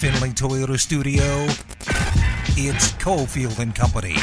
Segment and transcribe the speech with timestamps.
[0.00, 1.22] Findlay Toyota Studio,
[2.56, 4.16] it's Cofield and Company.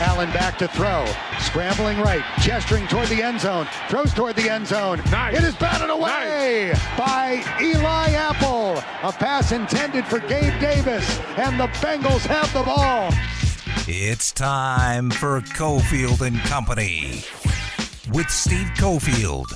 [0.00, 1.06] Allen back to throw.
[1.38, 2.24] Scrambling right.
[2.40, 3.68] Gesturing toward the end zone.
[3.88, 5.00] Throws toward the end zone.
[5.12, 5.38] Nice.
[5.38, 8.78] It is batted away by Eli Apple.
[9.08, 11.20] A pass intended for Gabe Davis.
[11.36, 13.12] And the Bengals have the ball.
[13.86, 17.22] It's time for Cofield and Company
[18.12, 19.52] with Steve Cofield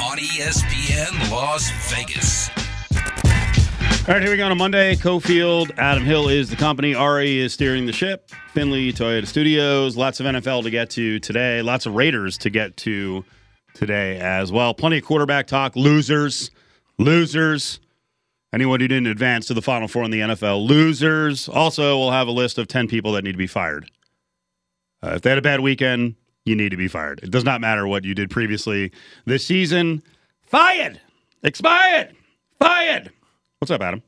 [0.00, 2.61] on ESPN Las Vegas.
[4.08, 4.96] All right, here we go on a Monday.
[4.96, 6.92] Cofield, Adam Hill is the company.
[6.92, 8.30] Ari is steering the ship.
[8.52, 9.96] Findlay Toyota Studios.
[9.96, 11.62] Lots of NFL to get to today.
[11.62, 13.24] Lots of Raiders to get to
[13.74, 14.74] today as well.
[14.74, 15.76] Plenty of quarterback talk.
[15.76, 16.50] Losers,
[16.98, 17.78] losers.
[18.52, 21.48] Anyone who didn't advance to the Final Four in the NFL, losers.
[21.48, 23.88] Also, we'll have a list of ten people that need to be fired.
[25.00, 27.20] Uh, if they had a bad weekend, you need to be fired.
[27.22, 28.90] It does not matter what you did previously
[29.26, 30.02] this season.
[30.44, 31.00] Fired,
[31.44, 32.16] expired,
[32.58, 33.12] fired.
[33.62, 34.02] What's up, Adam?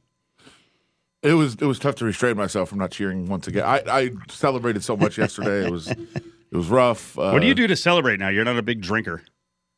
[1.23, 3.63] It was it was tough to restrain myself from not cheering once again.
[3.63, 5.65] I, I celebrated so much yesterday.
[5.65, 7.17] It was it was rough.
[7.17, 8.31] Uh, What do you do to celebrate now?
[8.31, 9.23] You're not a big drinker.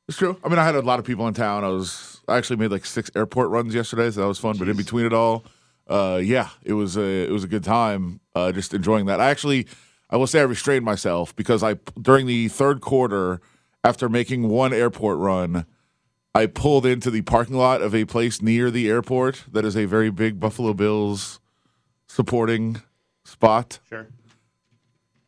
[0.09, 0.41] It's true.
[0.43, 1.63] I mean, I had a lot of people in town.
[1.63, 4.57] I was I actually made like six airport runs yesterday, so that was fun.
[4.57, 5.45] But in between it all,
[5.89, 8.21] uh, yeah, it was a it was a good time.
[8.35, 9.21] Uh, just enjoying that.
[9.21, 9.67] I actually
[10.09, 13.43] I will say I restrained myself because I during the third quarter,
[13.85, 15.67] after making one airport run,
[16.37, 19.87] I pulled into the parking lot of a place near the airport that is a
[19.87, 21.41] very big Buffalo Bills
[22.09, 22.83] supporting
[23.25, 24.07] spot, Sure.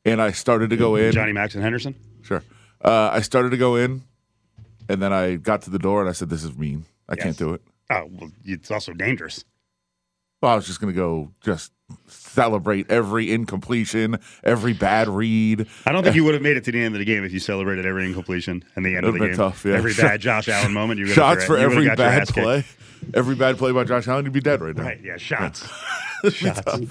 [0.05, 1.12] and I started to go in.
[1.12, 1.95] Johnny Mac's and Henderson.
[2.20, 2.42] Sure.
[2.84, 4.03] Uh, I started to go in,
[4.89, 6.84] and then I got to the door and I said, "This is mean.
[7.09, 7.25] I Yes.
[7.25, 9.47] can't do it." Oh, well, it's also dangerous.
[10.43, 11.72] Well, I was just going to go just
[12.06, 15.67] celebrate every incompletion, every bad read.
[15.86, 17.33] I don't think you would have made it to the end of the game if
[17.33, 19.34] you celebrated every incompletion and the end of the game.
[19.34, 19.75] tough, yeah.
[19.75, 21.00] Every bad Josh Allen moment.
[21.00, 22.39] You Shots for every bad kicked.
[22.39, 22.64] play.
[23.14, 24.83] Every bad play by Josh Allen, you'd be dead right now.
[24.84, 25.00] Right?
[25.03, 25.66] Yeah, shots.
[26.33, 26.91] Shots.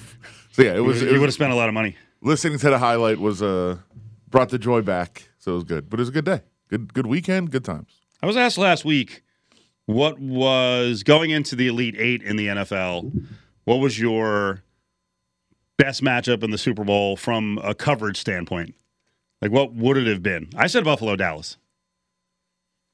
[0.52, 1.02] So yeah, it was.
[1.02, 1.95] you would have spent a lot of money.
[2.21, 3.77] listening to the highlight was uh
[4.30, 5.30] brought the joy back.
[5.37, 6.41] So it was good, but it was a good day.
[6.69, 7.52] Good good weekend.
[7.52, 7.89] Good times.
[8.23, 9.23] I was asked last week
[9.86, 13.25] what was going into the Elite Eight in the NFL.
[13.65, 14.63] What was your
[15.77, 18.76] best matchup in the Super Bowl from a coverage standpoint?
[19.42, 20.49] Like, what would it have been?
[20.55, 21.58] I said Buffalo Dallas,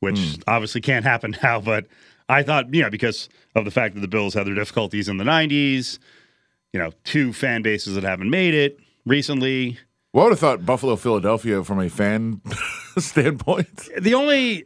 [0.01, 0.41] which hmm.
[0.47, 1.87] obviously can't happen now, but
[2.29, 5.17] I thought, you know, because of the fact that the Bills had their difficulties in
[5.17, 5.99] the 90s,
[6.71, 9.77] you know, two fan bases that haven't made it recently.
[10.11, 12.41] Well, I would have thought Buffalo, Philadelphia from a fan
[12.97, 13.89] standpoint.
[13.99, 14.65] The only,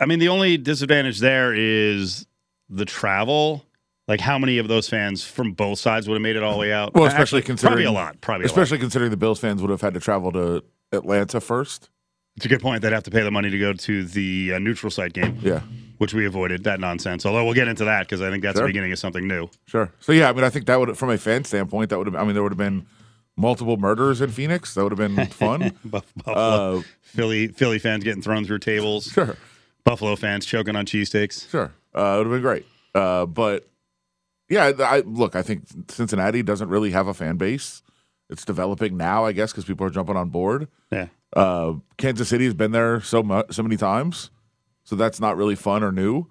[0.00, 2.26] I mean, the only disadvantage there is
[2.68, 3.64] the travel.
[4.08, 6.58] Like, how many of those fans from both sides would have made it all the
[6.58, 6.94] way out?
[6.94, 8.20] Well, especially Actually, considering probably a lot.
[8.22, 8.52] Probably, a lot.
[8.52, 11.90] especially considering the Bills fans would have had to travel to Atlanta first.
[12.36, 12.82] It's a good point.
[12.82, 15.60] They'd have to pay the money to go to the uh, neutral site game, Yeah,
[15.98, 16.64] which we avoided.
[16.64, 17.26] That nonsense.
[17.26, 18.64] Although we'll get into that because I think that's Sure.
[18.66, 19.48] the beginning of something new.
[19.66, 19.92] sure.
[20.00, 22.14] So yeah, I mean, I think that would, from a fan standpoint, that would have.
[22.16, 22.86] I mean, there would have been
[23.36, 24.72] multiple murders in Phoenix.
[24.74, 25.76] That would have been fun.
[25.84, 26.34] Buffalo,
[26.78, 29.06] uh, Philly, Philly fans getting thrown through tables.
[29.12, 29.36] sure,
[29.84, 31.50] Buffalo fans choking on cheesesteaks.
[31.50, 31.72] sure.
[31.94, 32.66] Uh, it would have been great.
[32.94, 33.67] Uh, but
[34.48, 35.36] yeah, I look.
[35.36, 37.82] I think Cincinnati doesn't really have a fan base.
[38.30, 40.68] It's developing now, I guess, because people are jumping on board.
[40.92, 41.08] Yeah.
[41.34, 44.30] Uh, Kansas City has been there so much, so many times,
[44.84, 46.26] so that's not really fun or new.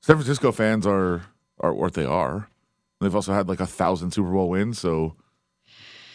[0.00, 1.22] San Francisco fans are
[1.60, 2.48] are what they are.
[3.00, 5.16] They've also had like a thousand Super Bowl wins, so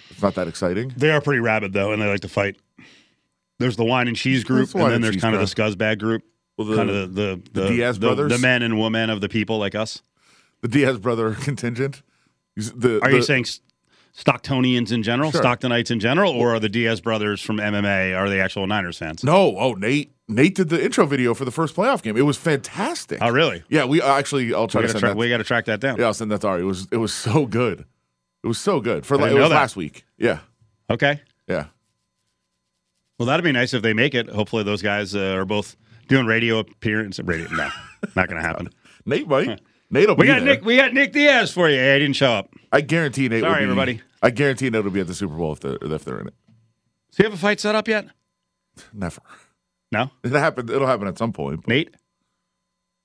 [0.09, 0.93] it's not that exciting.
[0.95, 2.57] They are pretty rabid though, and they like to fight.
[3.59, 5.99] There's the wine and cheese group, the and then and there's kind of the scuzzbag
[5.99, 6.23] group.
[6.57, 8.31] Well, the, kind of the the, the Diaz brothers?
[8.31, 10.01] the men and women of the people like us.
[10.61, 12.01] The Diaz brother contingent.
[12.55, 13.45] The, Are the- you saying
[14.15, 15.41] Stocktonians in general, Sure.
[15.41, 19.23] Stocktonites in general, or are the Diaz brothers from MMA are they actual Niners fans?
[19.23, 19.55] no?
[19.57, 20.11] Oh, Nate.
[20.27, 22.15] Nate did the intro video for the first playoff game.
[22.17, 23.19] It was fantastic.
[23.21, 23.63] Oh, really?
[23.69, 24.53] Yeah, we uh, actually.
[24.53, 25.17] I'll try We to got to send track, that.
[25.17, 25.97] we got to track that down.
[25.99, 26.61] yeah, I'll send that to Ari.
[26.61, 27.85] It was it was so good.
[28.43, 29.55] It was so good for like, it was that.
[29.55, 30.03] last week.
[30.17, 30.39] Yeah,
[30.89, 31.21] Okay.
[31.47, 31.65] yeah.
[33.19, 34.29] Well, that'd be nice if they make it.
[34.29, 35.75] Hopefully, those guys uh, are both
[36.07, 37.19] doing radio appearance.
[37.19, 37.69] Radio, no,
[38.15, 38.69] not going to happen.
[39.05, 39.61] Nate might.
[39.91, 40.45] Nate will We be got there.
[40.45, 40.65] Nick.
[40.65, 41.77] We got Nick Diaz for you.
[41.77, 42.53] Hey, I didn't show up.
[42.71, 43.43] I guarantee Nate.
[43.43, 44.01] will Sorry, be- everybody.
[44.23, 46.33] I guarantee Nate will be at the Super Bowl if they're if they're in it.
[47.11, 48.07] Does he have a fight set up yet?
[48.93, 49.21] Never.
[49.91, 50.69] No, It happened.
[50.69, 51.67] It'll happen at some point.
[51.67, 51.93] Nate.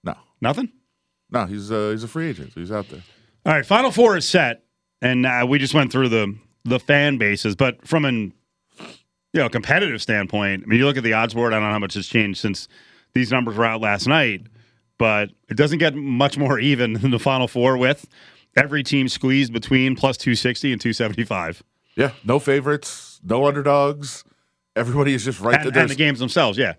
[0.05, 0.71] No, Nothing.
[1.31, 1.45] no.
[1.47, 2.53] He's uh, he's a free agent.
[2.53, 3.03] So he's out there.
[3.45, 4.63] All right, Final Four is set,
[5.03, 8.33] and uh, we just went through the the fan bases, but from an
[9.33, 11.53] you know competitive standpoint, I mean, you look at the odds board.
[11.53, 12.69] I don't know how much has changed since
[13.15, 14.43] these numbers were out last night,
[14.99, 18.07] but it doesn't get much more even than the Final Four with
[18.57, 21.63] every team squeezed between plus two sixty and two seventy five,
[21.97, 22.13] Yeah.
[22.25, 23.21] No favorites.
[23.23, 24.25] No underdogs.
[24.75, 25.61] Everybody is just right.
[25.61, 25.83] and, there.
[25.83, 26.59] and the games themselves.
[26.59, 26.75] Yeah,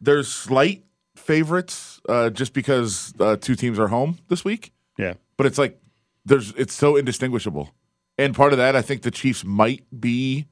[0.00, 0.84] There's slight
[1.16, 5.14] favorites uh, just because uh, two teams are home this week, yeah.
[5.36, 5.80] but it's like
[6.24, 7.70] there's it's so indistinguishable.
[8.18, 10.46] And part of that, I think the Chiefs might be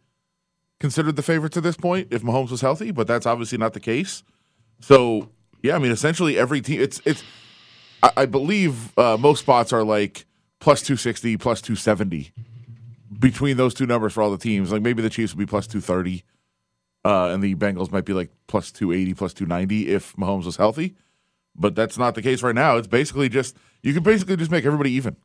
[0.80, 3.80] considered the favorites at this point if Mahomes was healthy, but that's obviously not the
[3.80, 4.22] case.
[4.80, 5.30] So
[5.66, 6.80] yeah, I mean, essentially every team.
[6.80, 7.22] It's it's.
[8.02, 10.26] I, I believe uh, most spots are like
[10.60, 12.32] plus two sixty, plus two seventy
[13.18, 14.72] between those two numbers for all the teams.
[14.72, 16.24] Like maybe the Chiefs would be plus two thirty,
[17.04, 20.44] uh, and the Bengals might be like plus two eighty, plus two ninety if Mahomes
[20.44, 20.94] was healthy.
[21.54, 22.76] But that's not the case right now.
[22.76, 25.16] It's basically just you can basically just make everybody even.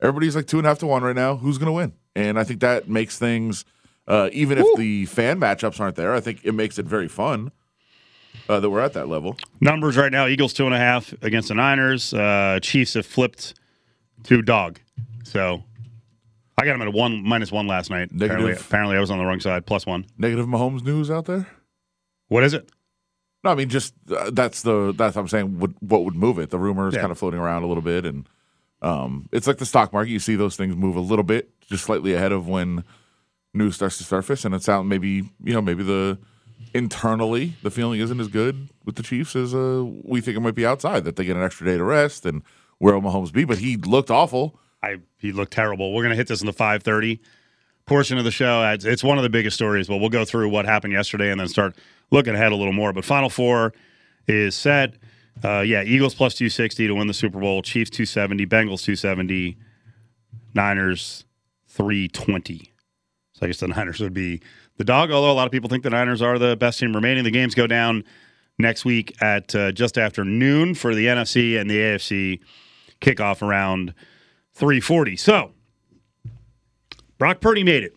[0.00, 1.36] Everybody's like two and a half to one right now.
[1.36, 1.92] Who's going to win?
[2.16, 3.66] And I think that makes things,
[4.08, 7.52] uh, even if the fan matchups aren't there, I think it makes it very fun
[8.48, 9.36] uh, that we're at that level.
[9.60, 12.12] Numbers right now: Eagles two and a half against the Niners.
[12.14, 13.54] Uh, Chiefs have flipped
[14.24, 14.78] to dog.
[15.24, 15.62] So
[16.58, 18.10] I got them at a one minus one last night.
[18.14, 18.66] Apparently, Negative.
[18.66, 19.66] apparently, I was on the wrong side.
[19.66, 20.04] Plus one.
[20.18, 21.46] Negative Mahomes news out there?
[22.28, 22.70] What is it?
[23.42, 25.58] No, I mean just uh, that's the that's what I'm saying.
[25.58, 26.50] What what would move it?
[26.50, 27.00] The rumors Yeah.
[27.00, 28.28] kind of floating around a little bit, and
[28.82, 30.10] um, it's like the stock market.
[30.10, 32.84] You see those things move a little bit, just slightly ahead of when
[33.54, 34.84] news starts to surface, and it's out.
[34.84, 35.08] maybe
[35.42, 36.18] you know maybe the
[36.74, 40.54] internally the feeling isn't as good with the Chiefs as uh, we think it might
[40.54, 41.04] be outside.
[41.04, 42.42] That they get an extra day to rest, and
[42.78, 43.44] where will Mahomes be?
[43.44, 44.58] But he looked awful.
[44.82, 45.92] I he looked terrible.
[45.92, 47.20] We're gonna hit this in the five thirty
[47.86, 48.62] portion of the show.
[48.82, 51.48] It's, one of the biggest stories, but we'll go through what happened yesterday and then
[51.48, 51.76] start
[52.12, 52.92] looking ahead a little more.
[52.92, 53.72] But Final Four
[54.28, 54.94] is set.
[55.42, 57.62] Uh, yeah, Eagles plus two sixty to win the Super Bowl.
[57.62, 58.46] Chiefs two seventy.
[58.46, 59.56] Bengals two seventy.
[60.54, 61.24] Niners
[61.66, 62.72] three twenty.
[63.32, 64.40] So I guess the Niners would be
[64.80, 65.10] the dog.
[65.10, 67.22] Although a lot of people think the Niners are the best team remaining.
[67.22, 68.02] The games go down
[68.58, 72.40] next week at uh, just after noon for the NFC and the AFC
[73.02, 73.92] kickoff around
[74.54, 75.16] 340.
[75.16, 75.52] So,
[77.18, 77.94] Brock Purdy made it,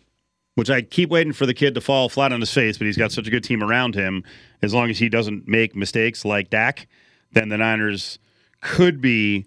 [0.56, 2.98] which I keep waiting for the kid to fall flat on his face, but he's
[2.98, 4.22] got such a good team around him.
[4.60, 6.86] As long as he doesn't make mistakes like Dak,
[7.32, 8.18] then the Niners
[8.60, 9.46] could be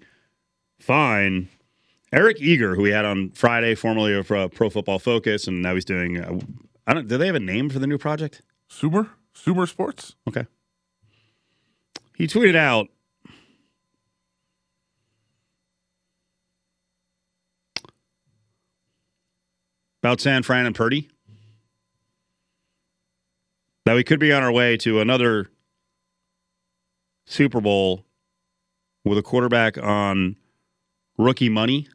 [0.79, 1.49] fine.
[2.11, 5.75] Eric Eager, who we had on Friday, formerly of uh, Pro Football Focus, and now
[5.75, 6.41] he's doing.
[6.87, 7.07] I don't.
[7.07, 8.41] Do they have a name for the new project?
[8.69, 10.15] Sumer Sumer Sports.
[10.27, 10.45] Okay.
[12.15, 12.87] He tweeted out
[20.01, 21.09] about San Fran and Purdy
[23.85, 25.49] that we could be on our way to another
[27.25, 28.05] Super Bowl
[29.03, 30.37] with a quarterback on
[31.17, 31.87] rookie money,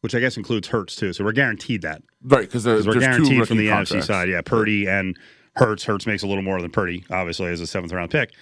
[0.00, 1.12] which I guess includes Hurts too.
[1.12, 4.28] So we're guaranteed that Right, because because we're guaranteed from the NFC side.
[4.28, 5.16] Yeah, Purdy and
[5.56, 5.84] Hurts.
[5.84, 8.32] Hurts makes a little more than Purdy, obviously, as a seventh round pick.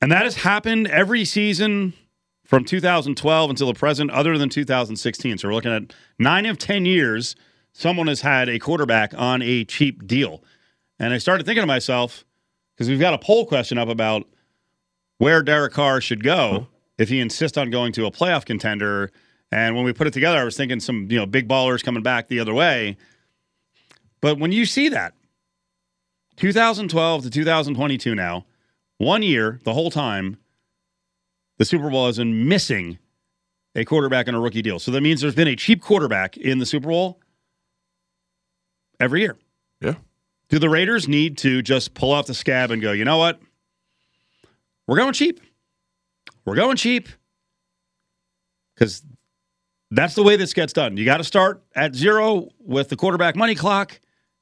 [0.00, 1.92] And that has happened every season
[2.44, 5.38] from 2012 until the present, other than 2016.
[5.38, 7.36] So we're looking at nine of 10 years,
[7.72, 10.42] someone has had a quarterback on a cheap deal.
[10.98, 12.24] And I started thinking to myself,
[12.74, 14.26] because we've got a poll question up about
[15.18, 19.10] where Derek Carr should go if he insists on going to a playoff contender.
[19.50, 22.02] And when we put it together, I was thinking some you know big ballers coming
[22.02, 22.96] back the other way.
[24.20, 25.14] But when you see that,
[26.36, 28.44] 2012 to 2022 now,
[28.98, 30.38] one year the whole time,
[31.58, 32.98] the Super Bowl has been missing
[33.74, 34.78] a quarterback in a rookie deal.
[34.78, 37.20] So that means there's been a cheap quarterback in the Super Bowl
[39.00, 39.36] every year.
[39.80, 39.94] Yeah.
[40.48, 43.40] Do the Raiders need to just pull off the scab and go, you know what?
[44.86, 45.40] We're going cheap.
[46.44, 47.08] We're going cheap
[48.74, 49.02] because
[49.90, 50.96] that's the way this gets done.
[50.96, 54.00] You got to start at zero with the quarterback money clock,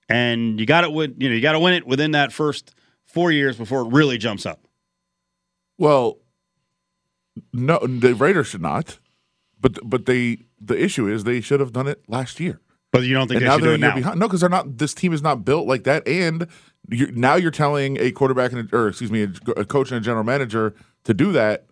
[0.08, 1.14] and you got to win.
[1.18, 2.74] You know, you got to win it within that first
[3.04, 4.66] four years before it really jumps up.
[5.78, 6.18] Well,
[7.52, 8.98] no, the Raiders should not.
[9.60, 12.60] But but they the issue is they should have done it last year.
[12.92, 13.94] But you don't think and they now should they're do it now?
[13.94, 14.20] behind.
[14.20, 14.78] No, because they're not.
[14.78, 16.06] This team is not built like that.
[16.06, 16.46] And
[16.90, 19.98] you now you're telling a quarterback and a, or excuse me, a, a coach and
[19.98, 20.74] a general manager
[21.04, 21.66] to do that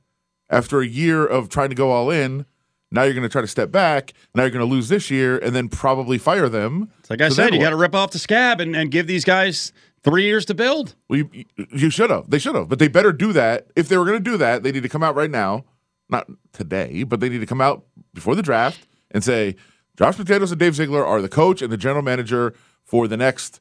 [0.51, 2.47] after a year of trying to go all in.
[2.95, 4.13] Now you're going to try to step back.
[4.37, 6.91] Now you're going to lose this year and then probably fire them.
[7.01, 9.09] It's like I So said, you got to rip off the scab and, and give
[9.09, 9.73] these guys
[10.05, 10.95] three years to build.
[11.09, 12.31] Well, you, you should have.
[12.31, 12.69] They should have.
[12.69, 13.67] But they better do that.
[13.75, 15.65] If they were going to do that, they need to come out right now.
[16.09, 19.57] Not today, but they need to come out before the draft and say
[19.97, 23.61] Josh Potatoes and Dave Ziegler are the coach and the general manager for the next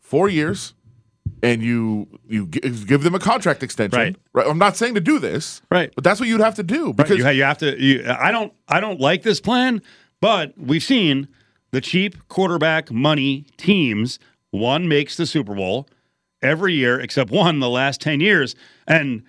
[0.00, 0.74] four years.
[1.42, 4.16] And you you give them a contract extension.
[4.32, 4.46] Right.
[4.46, 5.60] I'm not saying to do this.
[5.70, 5.92] Right.
[5.94, 7.80] But that's what you'd have to do Right, because you, you have to.
[7.82, 8.52] You, I don't.
[8.68, 9.82] I don't like this plan,
[10.20, 11.26] but we've seen
[11.72, 14.20] the cheap quarterback money teams.
[14.50, 15.88] One makes the Super Bowl
[16.42, 18.54] every year, except one the last ten years.
[18.86, 19.24] And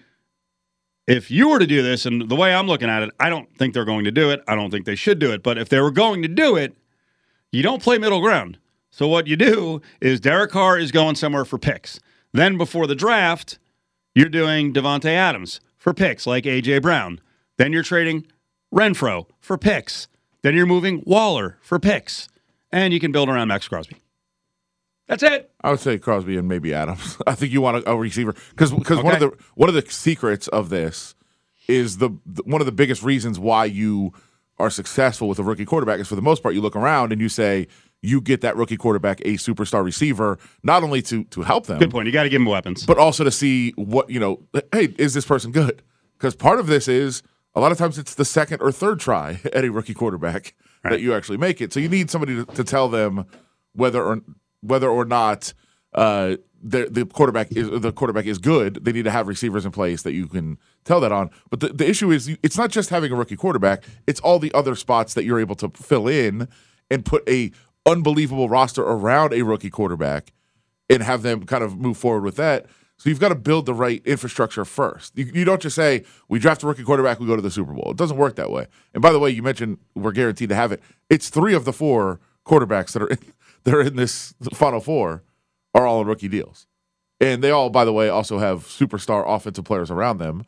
[1.08, 3.50] if you were to do this, and the way I'm looking at it, I don't
[3.58, 4.42] think they're going to do it.
[4.48, 5.42] I don't think they should do it.
[5.42, 6.78] But if they were going to do it,
[7.52, 8.60] you don't play middle ground.
[8.96, 12.00] So what you do is Derek Carr is going somewhere for picks.
[12.32, 13.58] Then before the draft,
[14.14, 17.20] you're doing Davante Adams for picks like AJ Brown.
[17.58, 18.28] Then you're trading
[18.72, 20.08] Renfrow for picks.
[20.44, 22.30] Then you're moving Waller for picks,
[22.72, 23.96] and you can build around Maxx Crosby.
[25.08, 25.50] That's it.
[25.62, 27.18] I would say Crosby and maybe Adams.
[27.26, 29.90] I think you want a, a receiver because because one of the one of the
[29.90, 31.16] secrets of this
[31.68, 34.14] is the, the one of the biggest reasons why you
[34.60, 37.20] are successful with a rookie quarterback is for the most part you look around and
[37.20, 37.68] you say
[38.04, 41.90] you get that rookie quarterback a superstar receiver not only to to help them Good
[41.90, 42.06] point.
[42.06, 42.86] You got to give them weapons.
[42.86, 44.42] but also to see what you know
[44.72, 45.82] hey is this person good?
[46.18, 47.24] Because part of this is
[47.56, 51.00] a lot of times it's the second or third try at a rookie quarterback that
[51.02, 51.72] you actually make it.
[51.72, 53.26] So you need somebody to, to tell them
[53.74, 54.22] whether or
[54.62, 55.54] whether or not
[55.94, 58.84] uh, the the quarterback is the quarterback is good.
[58.84, 61.30] They need to have receivers in place that you can tell that on.
[61.50, 63.84] But the, the issue is it's not just having a rookie quarterback.
[64.08, 66.48] It's all the other spots that you're able to fill in
[66.90, 67.52] and put a
[67.86, 70.32] unbelievable roster around a rookie quarterback
[70.90, 72.66] and have them kind of move forward with that.
[72.98, 75.18] So you've got to build the right infrastructure first.
[75.18, 77.74] You, you don't just say we draft a rookie quarterback, we go to the Super
[77.74, 77.92] Bowl.
[77.92, 78.68] It doesn't work that way.
[78.94, 80.82] And by the way, you mentioned we're guaranteed to have it.
[81.10, 83.18] It's three of the four quarterbacks that are in,
[83.64, 85.24] that are in this final four
[85.74, 86.68] are all on rookie deals,
[87.20, 90.46] and they all, by the way, also have superstar offensive players around them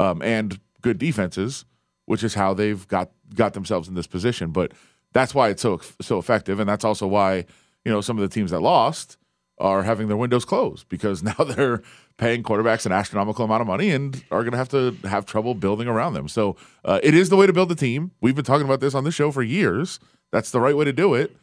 [0.00, 1.64] um, and good defenses,
[2.06, 4.50] which is how they've got got themselves in this position.
[4.50, 4.72] But
[5.16, 7.46] that's why it's so so effective, and that's also why
[7.84, 9.16] you know some of the teams that lost
[9.58, 11.82] are having their windows closed because now they're
[12.18, 15.54] paying quarterbacks an astronomical amount of money and are going to have to have trouble
[15.54, 16.28] building around them.
[16.28, 18.10] So uh, it is the way to build a team.
[18.20, 19.98] We've been talking about this on this show for years.
[20.32, 21.36] That's the right way to do it.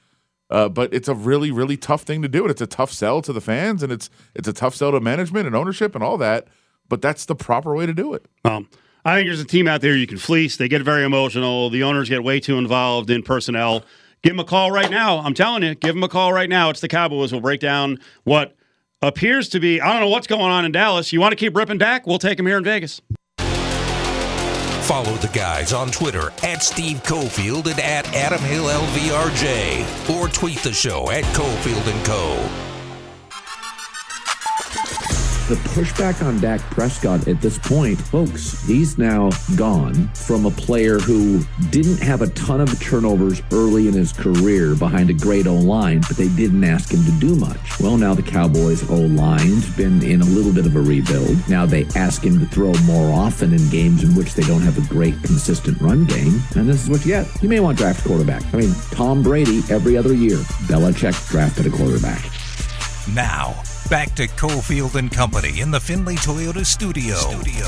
[0.50, 3.34] Uh, but it's a really, really tough thing to do, it's a tough sell to
[3.34, 6.48] the fans, and it's it's a tough sell to management and ownership and all that.
[6.89, 8.27] But that's the proper way to do it.
[8.46, 8.70] Um,
[9.05, 10.55] I think there's a team out there you can fleece.
[10.55, 11.69] They get very emotional.
[11.69, 13.83] The owners get way too involved in personnel.
[14.22, 15.19] Give them a call right now.
[15.19, 16.69] I'm telling you, give them a call right now.
[16.69, 17.33] It's the Cowboys.
[17.33, 18.55] We'll break down what
[19.01, 21.12] appears to be, I don't know what's going on in Dallas.
[21.12, 22.07] You want to keep ripping Dak?
[22.07, 23.01] We'll take him here in Vegas.
[24.83, 30.15] Follow the guys on Twitter at Steve Cofield and at Adam Hill LVRJ.
[30.15, 32.73] Or tweet the show at Cofield and Co.
[35.50, 41.00] The pushback on Dak Prescott at this point, folks, he's now gone from a player
[41.00, 45.55] who didn't have a ton of turnovers early in his career behind a great O
[45.55, 47.77] line, but they didn't ask him to do much.
[47.81, 51.38] Well, now the Cowboys' O line's been in a little bit of a rebuild.
[51.50, 54.77] Now they ask him to throw more often in games in which they don't have
[54.77, 57.27] a great, consistent run game, and this is what you get.
[57.43, 58.45] You may want draft quarterback.
[58.53, 60.38] I mean, Tom Brady every other year.
[60.67, 62.23] Belichick drafted a quarterback.
[63.13, 63.62] Now,
[63.93, 67.13] back to Cofield and Company in the Findlay Toyota studio.
[67.13, 67.63] studio.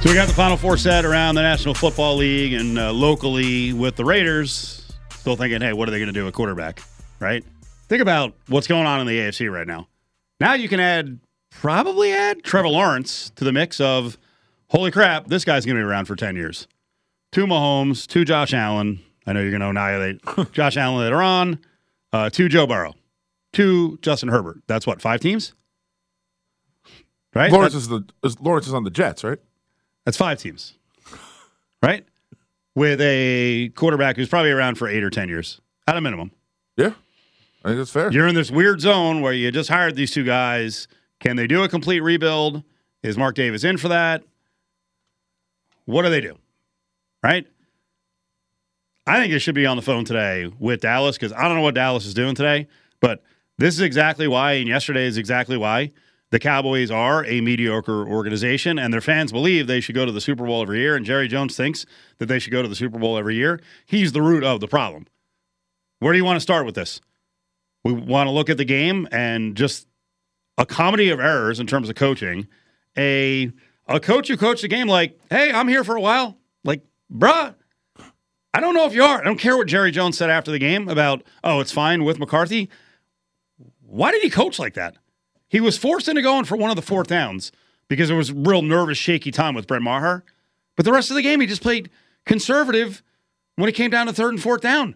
[0.00, 3.74] So we got the Final Four set around the National Football League and uh, locally
[3.74, 4.90] with the Raiders.
[5.10, 6.82] Still thinking, hey, what are they going to do at quarterback?
[7.18, 7.44] Right?
[7.90, 9.86] Think about what's going on in the AFC right now.
[10.40, 11.20] Now you can add,
[11.50, 14.16] probably add Trevor Lawrence to the mix of,
[14.70, 16.66] holy crap, this guy's going to be around for 10 years.
[17.30, 19.00] Two Mahomes, two Josh Allen.
[19.26, 20.22] I know you're going to annihilate
[20.52, 21.58] Josh Allen later on.
[22.12, 22.94] Uh, two Joe Burrow,
[23.52, 24.58] two Justin Herbert.
[24.66, 25.54] That's what, five teams?
[27.34, 27.52] Right?
[27.52, 29.38] Lawrence That- is the is, Lawrence is on the Jets, right?
[30.04, 30.74] that's five teams,
[31.82, 32.04] right?
[32.74, 36.32] With a quarterback who's probably around for eight or 10 years at a minimum.
[36.76, 36.92] Yeah,
[37.64, 38.10] I think that's fair.
[38.10, 40.88] You're in this weird zone where you just hired these two guys.
[41.20, 42.64] Can they do a complete rebuild?
[43.02, 44.22] Is Mark Davis in for that?
[45.84, 46.36] What do they do?
[47.22, 47.46] Right?
[49.06, 51.62] I think it should be on the phone today with Dallas because I don't know
[51.62, 52.68] what Dallas is doing today,
[53.00, 53.22] but
[53.58, 55.92] this is exactly why, and yesterday is exactly why
[56.30, 60.20] the Cowboys are a mediocre organization, and their fans believe they should go to the
[60.20, 60.94] Super Bowl every year.
[60.94, 61.86] And Jerry Jones thinks
[62.18, 63.60] that they should go to the Super Bowl every year.
[63.84, 65.06] He's the root of the problem.
[65.98, 67.00] Where do you want to start with this?
[67.84, 69.88] We want to look at the game and just
[70.56, 72.46] a comedy of errors in terms of coaching.
[72.96, 73.50] A
[73.88, 76.38] a coach who coached the game like, hey, I'm here for a while.
[76.62, 77.54] Like, bruh,
[78.52, 79.20] I don't know if you are.
[79.20, 82.18] I don't care what Jerry Jones said after the game about, oh, it's fine with
[82.18, 82.68] McCarthy.
[83.80, 84.96] Why did he coach like that?
[85.48, 87.52] He was forced into going for one of the fourth downs
[87.88, 90.24] because it was real nervous, shaky time with Brett Maher.
[90.76, 91.90] But the rest of the game, he just played
[92.24, 93.02] conservative
[93.56, 94.94] when it came down to third and fourth down.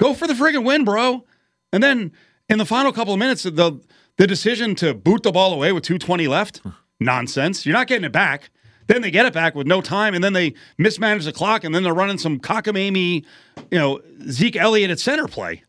[0.00, 1.24] Go for the friggin' win, bro.
[1.72, 2.12] And then
[2.48, 3.80] in the final couple of minutes, the
[4.16, 6.62] the decision to boot the ball away with 220 left,
[6.98, 7.66] nonsense.
[7.66, 8.50] You're not getting it back.
[8.88, 11.74] Then they get it back with no time, and then they mismanage the clock, and
[11.74, 13.24] then they're running some cockamamie,
[13.70, 14.00] you know,
[14.30, 15.62] Zeke Elliott at center play,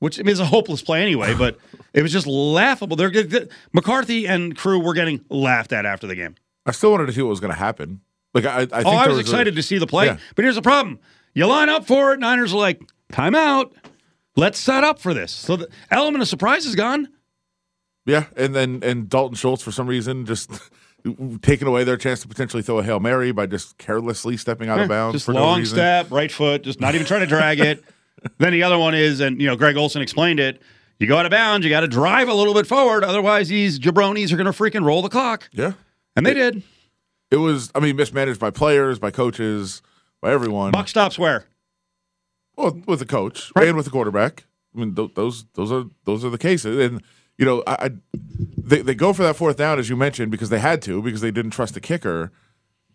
[0.00, 1.34] which is a hopeless play anyway.
[1.34, 1.58] But
[1.94, 2.96] it was just laughable.
[2.96, 3.50] They're good.
[3.72, 6.34] McCarthy and crew were getting laughed at after the game.
[6.66, 8.00] I still wanted to see what was going to happen.
[8.34, 10.06] Like I, I think Oh, I was a- excited to see the play.
[10.06, 10.18] Yeah.
[10.36, 10.98] But here's the problem.
[11.34, 12.82] You line up for it, Niners are like,
[13.12, 13.72] timeout.
[14.36, 15.32] Let's set up for this.
[15.32, 17.08] So the element of surprise is gone.
[18.04, 20.50] Yeah, and then and Dalton Schultz for some reason just
[21.42, 24.80] taking away their chance to potentially throw a hail mary by just carelessly stepping out
[24.80, 27.60] of bounds just for long no step, right foot, just not even trying to drag
[27.60, 27.84] it.
[28.38, 30.60] then the other one is, and you know, Greg Olsen explained it.
[30.98, 33.78] You go out of bounds, you got to drive a little bit forward, otherwise these
[33.78, 35.72] jabronis are going to freaking roll the clock, Yeah,
[36.16, 36.62] and they did.
[37.30, 37.70] it was.
[37.74, 39.80] I mean, mismanaged by players, by coaches,
[40.20, 40.72] by everyone.
[40.72, 41.44] Buck stops where?
[42.56, 43.68] Well, with the coach Right.
[43.68, 44.44] and with the quarterback.
[44.74, 47.02] I mean, th- those those are those are the cases, and
[47.38, 47.90] you know, I, I
[48.58, 51.20] they they go for that fourth down as you mentioned because they had to because
[51.20, 52.32] they didn't trust the kicker,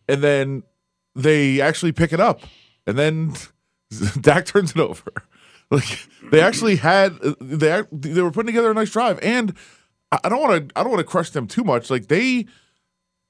[0.07, 0.63] and then
[1.15, 2.41] they actually pick it up,
[2.85, 3.33] and then
[4.21, 5.11] Dak turns it over.
[5.71, 9.55] Like they actually had they they were putting together a nice drive, and
[10.11, 11.89] I don't want to I don't want to crush them too much.
[11.89, 12.45] Like they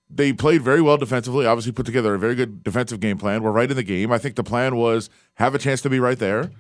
[0.09, 1.45] they played very well defensively.
[1.45, 3.43] Obviously, put together a very good defensive game plan.
[3.43, 4.11] We're right in the game.
[4.11, 6.51] I think the plan was have a chance to be right there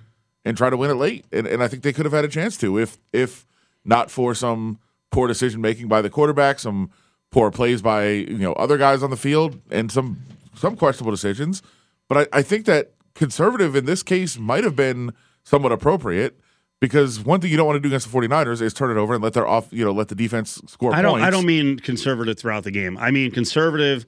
[0.45, 1.25] and try to win it late.
[1.33, 3.45] And, and I think they could have had a chance to if if
[3.85, 4.79] not for some
[5.11, 6.89] poor decision making by the quarterback, some
[7.31, 10.17] poor plays by you know other guys on the field, and some
[10.55, 11.61] some questionable decisions.
[12.09, 15.11] But I, I think that conservative in this case might have been
[15.43, 16.39] somewhat appropriate.
[16.81, 19.13] Because one thing you don't want to do against the 49ers is turn it over
[19.13, 21.11] and let their off, you know, let the defense score I don't.
[21.13, 21.25] points.
[21.25, 22.97] I don't mean conservative throughout the game.
[22.97, 24.05] I mean conservative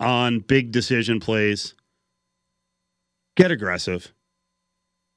[0.00, 1.74] on big decision plays.
[3.36, 4.12] Get aggressive,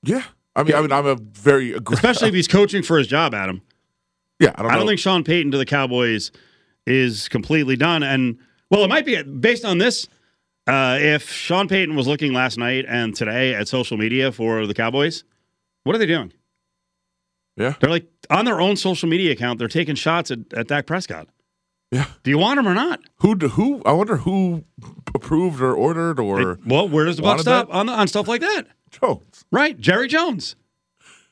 [0.04, 0.24] Yeah,
[0.56, 2.04] I mean, I mean, I'm a very aggressive.
[2.04, 3.64] especially if he's coaching for his job, Adam.
[4.40, 4.72] Yeah, I don't.
[4.72, 6.32] I don't think Sean Payton to the Cowboys
[6.86, 8.04] is completely done.
[8.04, 8.38] And
[8.70, 10.08] well, it might be based on this.
[10.68, 14.74] Uh, if Sean Payton was looking last night and today at social media for the
[14.74, 15.24] Cowboys,
[15.84, 16.32] what are they doing?
[17.58, 19.60] Yeah, They're like on their own social media account.
[19.60, 21.28] They're taking shots at, at Dak Prescott.
[21.92, 22.06] yeah.
[22.24, 23.02] Do you want him or not?
[23.18, 23.36] Who?
[23.36, 23.82] Who?
[23.86, 24.64] I wonder who
[25.14, 27.74] approved or ordered or well, where does the buck stop that?
[27.74, 28.68] on on stuff like that?
[28.92, 29.44] Jones.
[29.52, 30.56] Right, Jerry Jones.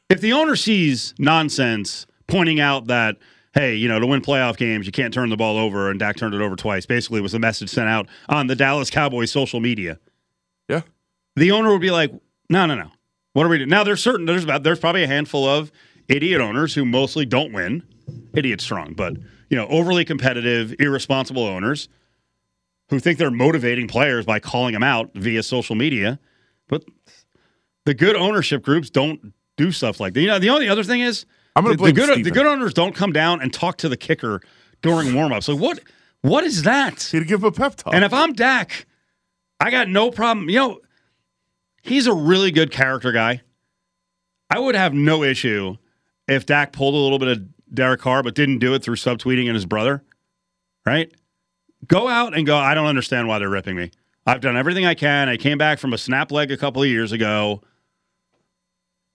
[0.09, 3.17] If the owner sees nonsense pointing out that,
[3.53, 6.17] hey, you know, to win playoff games, you can't turn the ball over, and Dak
[6.17, 9.59] turned it over twice, basically was the message sent out on the Dallas Cowboys social
[9.59, 9.99] media.
[10.67, 10.81] Yeah,
[11.35, 12.11] The owner would be like,
[12.49, 12.91] no, no, no.
[13.33, 13.69] What are we doing?
[13.69, 15.71] Now there's certain there's about there's probably a handful of
[16.07, 17.83] idiot owners who mostly don't win.
[18.33, 19.15] Idiot strong, but
[19.49, 21.87] you know, overly competitive, irresponsible owners
[22.89, 26.19] who think they're motivating players by calling them out via social media.
[26.67, 26.83] But
[27.85, 30.21] the good ownership groups don't do stuff like that.
[30.21, 31.25] You know, the only other thing is
[31.57, 33.89] I'm gonna the, blame the good the good owners don't come down and talk to
[33.89, 34.41] the kicker
[34.81, 35.47] during warmups.
[35.47, 35.79] Like what
[36.21, 37.01] what is that?
[37.11, 37.93] he'd give him a pep talk.
[37.95, 38.85] And if I'm Dak,
[39.59, 40.49] I got no problem.
[40.49, 40.79] You know,
[41.81, 43.41] he's a really good character guy.
[44.49, 45.77] I would have no issue
[46.27, 49.47] if Dak pulled a little bit of Derek Carr, but didn't do it through subtweeting
[49.47, 50.03] and his brother.
[50.85, 51.11] Right?
[51.87, 52.55] Go out and go.
[52.55, 53.91] I don't understand why they're ripping me.
[54.25, 55.29] I've done everything I can.
[55.29, 57.61] I came back from a snap leg a couple of years ago.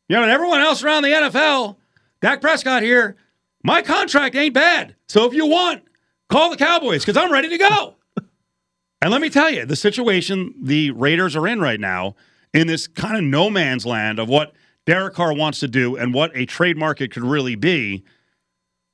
[0.09, 1.77] You know, and everyone else around the NFL,
[2.23, 3.17] Dak Prescott here,
[3.65, 4.95] my contract ain't bad.
[5.09, 5.83] So if you want,
[6.31, 7.97] call the Cowboys because I'm ready to go.
[9.03, 12.15] and let me tell you, the situation the Raiders are in right now,
[12.55, 14.55] in this kind of no man's land of what
[14.87, 18.05] Derek Carr wants to do and what a trade market could really be,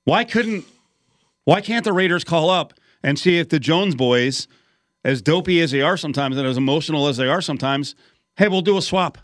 [0.05, 0.65] why couldn't,
[1.45, 4.49] why can't the Raiders call up and see if the Jones boys,
[5.05, 7.95] as dopey as they are sometimes and as emotional as they are sometimes,
[8.37, 9.19] hey, we'll do a swap.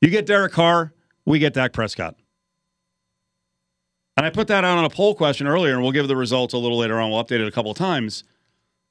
[0.00, 0.92] You get Derek Carr,
[1.24, 2.16] we get Dak Prescott.
[4.16, 6.54] And I put that out on a poll question earlier, and we'll give the results
[6.54, 7.10] a little later on.
[7.10, 8.22] We'll update it a couple of times.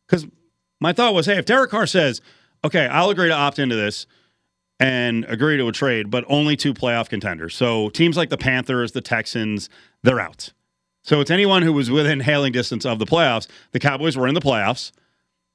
[0.07, 0.27] Because
[0.81, 2.21] my thought was, hey, if Derek Carr says,
[2.63, 4.05] okay, I'll agree to opt into this
[4.79, 7.55] and agree to a trade, but only two playoff contenders.
[7.55, 9.69] So teams like the Panthers, the Texans,
[10.01, 10.51] they're out.
[11.03, 13.47] So it's anyone who was within hailing distance of the playoffs.
[13.71, 14.91] The Cowboys were in the playoffs.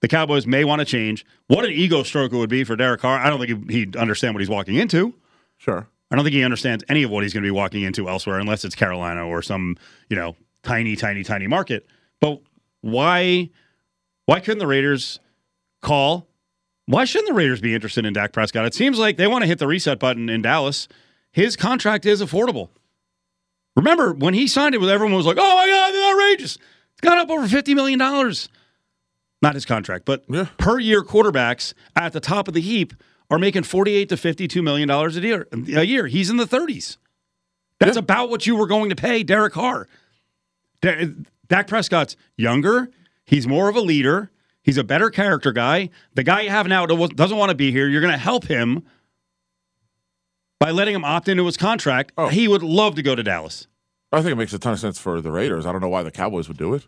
[0.01, 1.27] The Cowboys may want to change.
[1.49, 3.19] What an ego stroke it would be for Derek Carr.
[3.19, 5.15] I don't think he- he'd understand what he's walking into.
[5.59, 5.89] sure.
[6.11, 8.39] I don't think he understands any of what he's going to be walking into elsewhere,
[8.39, 9.77] unless it's Carolina or some,
[10.09, 11.87] you know, tiny, tiny, tiny market.
[12.21, 12.41] But
[12.81, 13.51] why,
[14.27, 15.21] why couldn't the Raiders
[15.83, 16.27] call?
[16.87, 18.65] Why shouldn't the Raiders be interested in Dak Prescott?
[18.65, 20.89] It seems like they want to hit the reset button in Dallas.
[21.31, 22.71] His contract is affordable.
[23.77, 26.57] Remember when he signed it with everyone was like, "Oh my God, they're outrageous!"
[26.93, 28.49] It's gone up over fifty million dollars.
[29.41, 30.47] Not his contract, but Yeah.
[30.57, 32.93] per year quarterbacks at the top of the heap
[33.31, 35.47] are making 48 to 52 million dollars a year.
[35.53, 36.07] A year.
[36.07, 36.97] He's in the 30s.
[37.79, 38.01] That's Yeah.
[38.01, 39.87] about what you were going to pay Derek Carr.
[40.81, 41.07] Da-
[41.49, 42.91] Dak Prescott's younger.
[43.25, 44.31] He's more of a leader.
[44.63, 45.91] He's a better character guy.
[46.15, 47.89] The guy you have now doesn't want to be here.
[47.89, 48.83] You're going to help him
[50.61, 52.13] by letting him opt into his contract.
[52.19, 52.29] Oh.
[52.29, 53.67] He would love to go to Dallas.
[54.13, 55.67] I think it makes a ton of sense for the Raiders.
[55.67, 56.87] I don't know why the Cowboys would do it.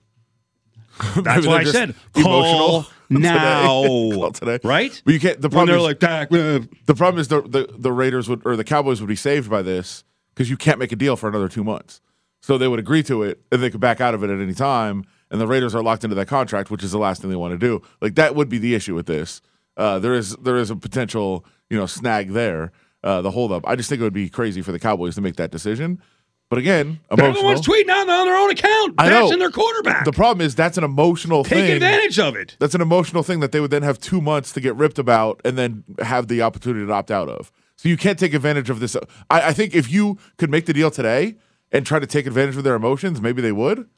[1.22, 4.58] That's why I said emotional now, today.
[4.58, 4.58] Today.
[4.68, 5.02] right?
[5.04, 5.40] But you can't.
[5.40, 8.42] The When problem they're is, like Dak, the problem is the, the the Raiders would
[8.44, 11.28] or the Cowboys would be saved by this because you can't make a deal for
[11.28, 12.00] another two months.
[12.42, 14.54] So they would agree to it and they could back out of it at any
[14.54, 15.04] time.
[15.30, 17.52] and the Raiders are locked into that contract, which is the last thing they want
[17.52, 17.82] to do.
[18.00, 19.42] Like that would be the issue with this.
[19.76, 22.72] Uh, there is there is a potential you know snag there.
[23.02, 23.66] Uh, the holdup.
[23.66, 26.02] I just think it would be crazy for the Cowboys to make that decision.
[26.50, 30.04] But again, They're the ones tweeting out on their own account, bashing their quarterback.
[30.04, 31.70] The problem is that's an emotional Take thing.
[31.74, 32.56] advantage of it.
[32.58, 35.40] That's an emotional thing that they would then have two months to get ripped about
[35.44, 37.52] and then have the opportunity to opt out of.
[37.76, 38.96] So you can't take advantage of this.
[39.30, 41.36] I, I think if you could make the deal today
[41.70, 43.88] and try to take advantage of their emotions, maybe they would.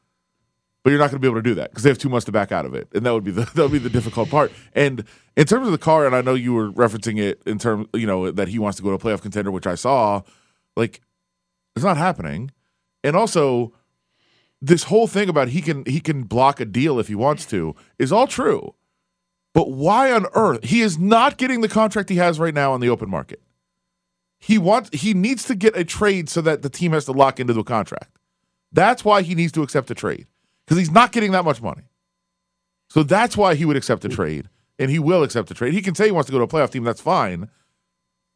[0.85, 2.27] But you're not going to be able to do that because they have two months
[2.27, 4.29] to back out of it, and that would be the that would be the difficult
[4.29, 4.53] part.
[4.75, 5.05] And
[5.37, 8.07] in terms of the car, and I know you were referencing it in terms, you
[8.07, 10.23] know, that he wants to go to a playoff contender, which I saw.
[10.77, 11.01] Like,
[11.75, 12.51] it's not happening.
[13.05, 13.73] And also,
[14.61, 17.75] this whole thing about he can he can block a deal if he wants to
[17.99, 18.75] is all true.
[19.55, 22.81] But why on earth he is not getting the contract he has right now on
[22.81, 23.43] the open market?
[24.39, 27.41] He wants he needs to get a trade so that the team has to lock
[27.41, 28.19] into the contract.
[28.73, 30.27] That's why he needs to accept a trade
[30.65, 31.83] because he's not getting that much money.
[32.89, 35.73] So that's why he would accept a trade, and he will accept a trade.
[35.73, 36.85] He can say he wants to go to a playoff team.
[36.85, 37.49] That's fine.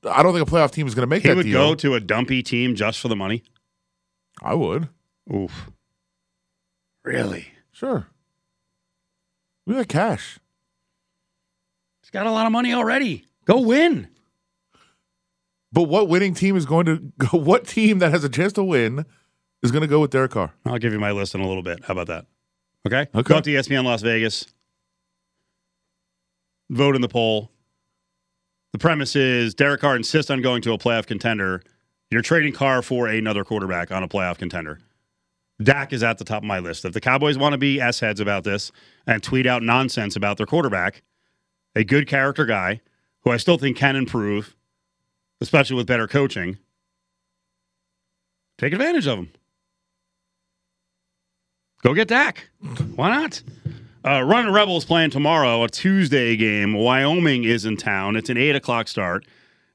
[0.07, 1.53] I don't think a playoff team is going to make He that would deal.
[1.71, 3.42] go to a dumpy team just for the money.
[4.42, 4.88] I would.
[5.35, 5.71] Oof.
[7.05, 7.49] Really?
[7.73, 8.07] Sure.
[9.66, 10.38] We got cash.
[12.03, 13.25] He's got a lot of money already.
[13.45, 14.09] Go win.
[15.73, 17.38] But what winning team is going to go?
[17.38, 19.05] What team that has a chance to win
[19.62, 20.53] is going to go with Derek Carr?
[20.64, 21.85] I'll give you my list in a little bit.
[21.85, 22.27] How about that?
[22.87, 23.07] Okay.
[23.14, 23.23] Okay.
[23.29, 24.47] Go up to ESPN Las Vegas.
[26.71, 27.51] Vote in the poll.
[28.77, 31.62] The premise is Derek Carr insists on going to a playoff contender.
[32.11, 34.81] You're trading Carr for another quarterback on a playoff contender.
[35.62, 36.85] Dak is at the top of my list.
[36.85, 38.71] If the Cowboys want to be S heads about this
[39.07, 41.03] and tweet out nonsense about their quarterback,
[41.75, 42.83] a good character guy
[43.23, 44.55] who I still think can improve,
[45.41, 46.59] especially with better coaching,
[48.59, 49.31] take advantage of him.
[51.83, 52.51] Go get Dak.
[52.95, 53.43] Why not?
[54.07, 56.75] Uh, Running Rebels playing tomorrow, a Tuesday game.
[56.75, 58.14] Wyoming is in town.
[58.14, 59.27] It's an 8 o'clock start.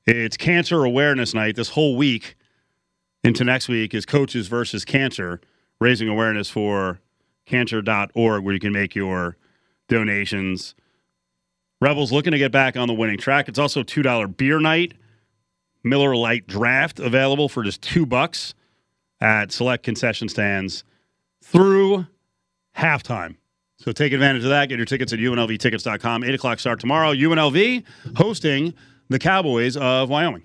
[0.06, 2.38] It's Cancer Awareness Night this whole week
[3.26, 5.41] into next week is Coaches versus Cancer,
[5.82, 7.02] raising awareness for
[7.46, 9.36] cancer.org, where you can make your
[9.89, 10.76] donations.
[11.82, 13.50] Rebels looking to get back on the winning track.
[13.50, 14.94] It's also $2 beer night.
[15.84, 18.54] Miller Lite draft available for just two bucks
[19.20, 20.86] at select concession stands
[21.44, 22.08] through
[22.78, 23.36] halftime.
[23.82, 24.67] So take advantage of that.
[24.70, 26.24] Get your tickets at UNLVtickets.com.
[26.24, 27.13] 8 o'clock start tomorrow.
[27.13, 27.84] UNLV
[28.15, 28.74] hosting
[29.10, 30.44] the Cowboys of Wyoming.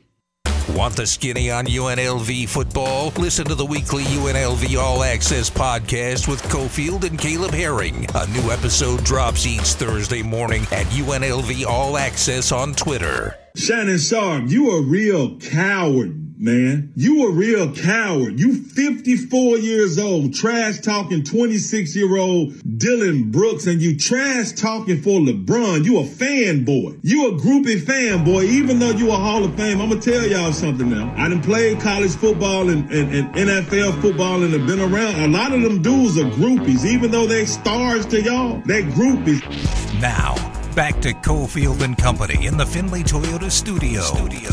[0.70, 3.12] Want the skinny on UNLV football?
[3.18, 8.06] Listen to the weekly UNLV All Access podcast with Cofield and Caleb Herring.
[8.14, 13.45] A new episode drops each Thursday morning at UNLV All Access on Twitter.
[13.56, 16.92] Shannon Sharpe, you a real coward, man.
[16.94, 18.38] You a real coward.
[18.38, 25.00] You 54 years old, trash talking 26 year old Dillon Brooks, and you trash talking
[25.00, 25.86] for LeBron.
[25.86, 27.00] You a fanboy.
[27.02, 29.80] You a groupie fanboy, even though you a Hall of Fame.
[29.80, 31.14] I'm gonna tell y'all something now.
[31.16, 35.14] I done played college football and, and, and NFL football and have been around.
[35.14, 38.60] A lot of them dudes are groupies, even though they stars to y'all.
[38.66, 39.40] They groupies.
[39.98, 40.34] Now,
[40.76, 44.02] back to Cofield and Company in the Findlay Toyota studio.
[44.02, 44.50] Studio.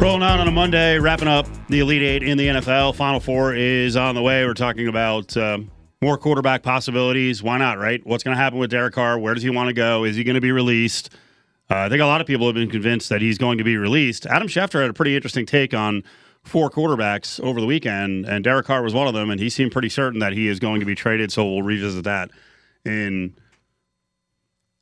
[0.00, 2.96] Rolling out on a Monday, wrapping up the Elite Eight in the NFL.
[2.96, 4.44] Final Four is on the way.
[4.44, 5.70] We're talking about um,
[6.02, 7.40] more quarterback possibilities.
[7.40, 8.04] Why not, right?
[8.04, 9.16] What's going to happen with Derek Carr?
[9.16, 10.02] Where does he want to go?
[10.02, 11.10] Is he going to be released?
[11.68, 13.76] Uh, I think a lot of people have been convinced that he's going to be
[13.76, 14.26] released.
[14.26, 16.04] Adam Schefter had a pretty interesting take on
[16.44, 19.72] four quarterbacks over the weekend, and Derek Carr was one of them, and he seemed
[19.72, 21.32] pretty certain that he is going to be traded.
[21.32, 22.30] So we'll revisit that
[22.84, 23.34] in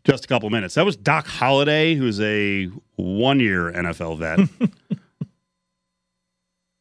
[0.05, 0.75] just a couple minutes.
[0.75, 2.67] That was Doc Holliday, who's a
[2.97, 4.41] one year NFL vet.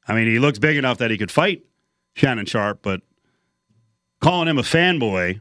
[0.08, 1.64] I mean, he looks big enough that he could fight
[2.14, 3.02] Shannon Sharpe, but
[4.20, 5.40] calling him a fanboy,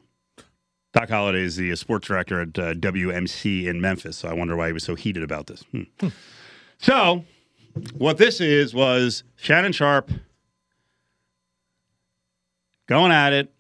[0.93, 4.19] Doc Holliday is the uh, sports director at uh, WMC in Memphis.
[4.19, 5.65] So I wonder why he was so heated about this.
[5.73, 6.09] Hmm.
[6.79, 7.25] So,
[7.97, 10.11] what this is was Shannon Sharpe
[12.89, 13.55] going at it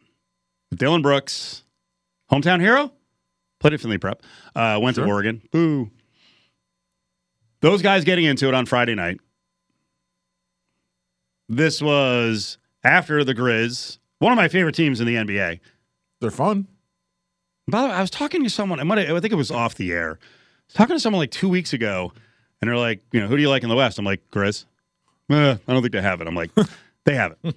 [0.71, 1.63] with Dillon Brooks,
[2.31, 2.93] hometown hero,
[3.61, 4.23] played at Findlay Prep,
[4.55, 5.41] uh, went to Oregon.
[5.53, 5.91] Boo.
[7.61, 9.21] Those guys getting into it on Friday night.
[11.49, 15.61] This was after the Grizz, one of my favorite teams in the NBA.
[16.21, 16.67] They're fun.
[17.69, 18.81] By the way, I was talking to someone.
[18.81, 20.19] I, might I think it was off the air.
[20.21, 22.13] I was talking to someone like two weeks ago,
[22.61, 24.65] and they're like, "You know, who do you like in the West?" I'm like, "Grizz."
[25.31, 26.27] Eh, I don't think they have it.
[26.27, 26.51] I'm like,
[27.05, 27.55] they have it.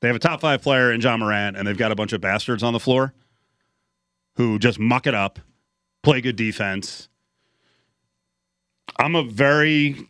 [0.00, 2.20] They have a top five player in Ja Morant, and they've got a bunch of
[2.20, 3.12] bastards on the floor.
[4.36, 5.38] who just muck it up,
[6.02, 7.08] play good defense.
[8.98, 10.06] I'm a very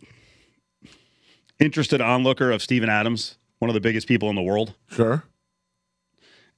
[1.59, 4.73] interested onlooker of Steven Adams, one of the biggest people in the world.
[4.89, 5.23] Sure.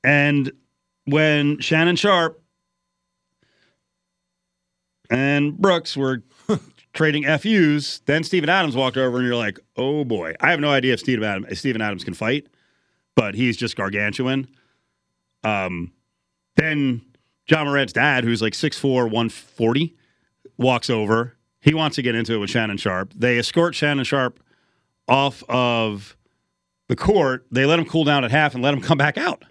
[0.04, 0.52] And
[1.06, 2.43] when Shannon Sharpe
[5.14, 6.24] and Brooks were
[6.94, 10.34] trading FUs, then Steven Adams walked over and you're like, oh boy.
[10.40, 12.48] I have no idea if Steven Adams, if Steven Adams can fight,
[13.16, 14.48] but he's just gargantuan.
[15.44, 15.92] Um,
[16.56, 17.02] then
[17.48, 19.96] Ja Morant's dad, who's like 6'4, 140,
[20.58, 21.38] walks over.
[21.62, 23.14] He wants to get into it with Shannon Sharpe.
[23.16, 24.40] They escort Shannon Sharpe
[25.08, 26.18] off of
[26.88, 27.46] the court.
[27.52, 29.46] They let him cool down at half and let him come back out.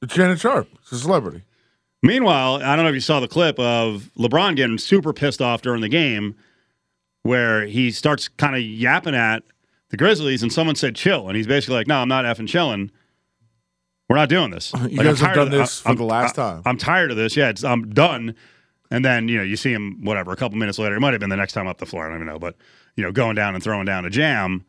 [0.00, 0.68] It's Shannon Sharpe.
[0.80, 1.42] It's a celebrity.
[2.02, 5.60] Meanwhile, I don't know if you saw the clip of LeBron getting super pissed off
[5.62, 6.34] during the game
[7.22, 9.42] where he starts kind of yapping at
[9.90, 11.28] the Grizzlies and someone said chill.
[11.28, 12.90] And he's basically like, no, I'm not effing chilling.
[14.08, 14.72] We're not doing this.
[14.88, 16.62] You Like, guys have done this for I'm- the last I- time.
[16.64, 17.36] I'm tired of this.
[17.36, 18.34] Yeah, it's, I'm done.
[18.90, 20.96] And then, you know, you see him, whatever, a couple minutes later.
[20.96, 22.06] It might have been the next time up the floor.
[22.06, 22.38] I don't even know.
[22.40, 22.56] But,
[22.96, 24.64] you know, going down and throwing down a jam.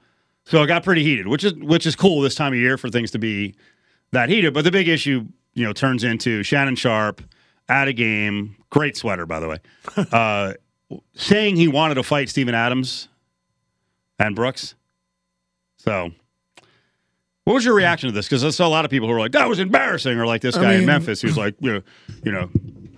[0.45, 2.89] So it got pretty heated, which is which is cool this time of year for
[2.89, 3.55] things to be
[4.11, 4.53] that heated.
[4.53, 7.21] But the big issue, you know, turns into Shannon Sharpe
[7.67, 8.55] at a game.
[8.69, 9.57] Great sweater, by the way.
[10.11, 10.53] uh,
[11.13, 13.07] saying he wanted to fight Steven Adams
[14.19, 14.75] and Brooks.
[15.77, 16.11] So,
[17.43, 18.27] what was your reaction to this?
[18.27, 20.41] Because I saw a lot of people who were like, "That was embarrassing," or like
[20.41, 21.81] this I guy in Memphis who's like, "You know,
[22.23, 22.49] you know,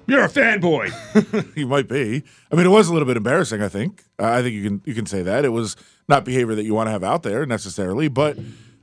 [0.05, 2.23] you're a fanboy." he might be.
[2.51, 3.61] I mean, it was a little bit embarrassing.
[3.61, 4.03] I think.
[4.19, 5.77] Uh, I think you can you can say that it was
[6.09, 8.09] not behavior that you want to have out there necessarily.
[8.09, 8.37] But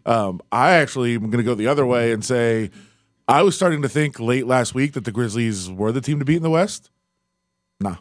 [0.07, 2.71] um, I actually am going to go the other way and say
[3.31, 6.25] I was starting to think late last week that the Grizzlies were the team to
[6.25, 6.91] beat in the West.
[7.79, 7.99] Nah,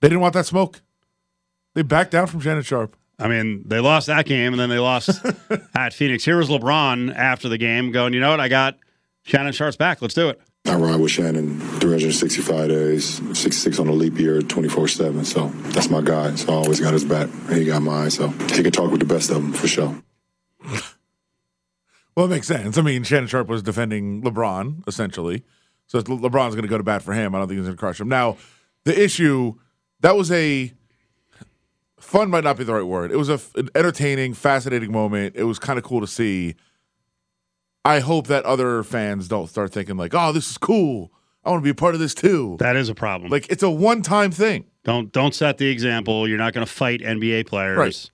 [0.00, 0.82] they didn't want that smoke.
[1.74, 2.96] They backed down from Shannon Sharpe.
[3.16, 5.24] I mean, they lost that game, and then they lost
[5.76, 6.24] at Phoenix.
[6.24, 8.40] Here was LeBron after the game going, "You know what?
[8.40, 8.76] I got
[9.22, 10.02] Shannon Sharpe's back.
[10.02, 14.88] Let's do it." I ride with Shannon 365 days, 66 on a leap year, 24
[14.88, 15.24] 7.
[15.24, 16.34] So that's my guy.
[16.34, 17.28] So I always got his back.
[17.50, 18.10] He got mine.
[18.10, 20.02] So he could talk with the best of them for sure.
[22.16, 22.76] Well, it makes sense.
[22.76, 25.44] I mean, Shannon Sharpe was defending LeBron essentially,
[25.86, 27.34] so Le- LeBron's going to go to bat for him.
[27.34, 28.08] I don't think he's going to crush him.
[28.08, 28.36] Now,
[28.84, 29.54] the issue
[30.00, 30.72] that was a
[31.98, 33.12] fun might not be the right word.
[33.12, 35.36] It was a, an entertaining, fascinating moment.
[35.36, 36.56] It was kind of cool to see.
[37.84, 41.12] I hope that other fans don't start thinking like, "Oh, this is cool.
[41.44, 43.30] I want to be a part of this too." That is a problem.
[43.30, 44.64] Like it's a one-time thing.
[44.84, 46.28] don't don't set the example.
[46.28, 47.78] You're not going to fight NBA players.
[47.78, 48.10] Right.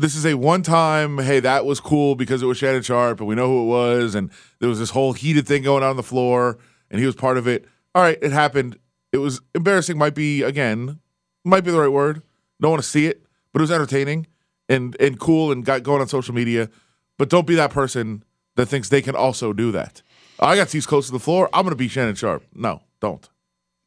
[0.00, 3.28] This is a one time, hey, that was cool because it was Shannon Sharpe and
[3.28, 4.14] we know who it was.
[4.14, 4.30] And
[4.60, 6.58] there was this whole heated thing going on, on the floor
[6.90, 7.66] and he was part of it.
[7.94, 8.78] All right, it happened.
[9.12, 11.00] It was embarrassing, might be, again,
[11.44, 12.22] might be the right word.
[12.60, 14.26] Don't want to see it, but it was entertaining
[14.68, 16.70] and, and cool and got going on social media.
[17.16, 18.22] But don't be that person
[18.54, 20.02] that thinks they can also do that.
[20.38, 21.48] I got seats close to the floor.
[21.52, 22.44] I'm going to be Shannon Sharpe.
[22.54, 23.28] No, don't.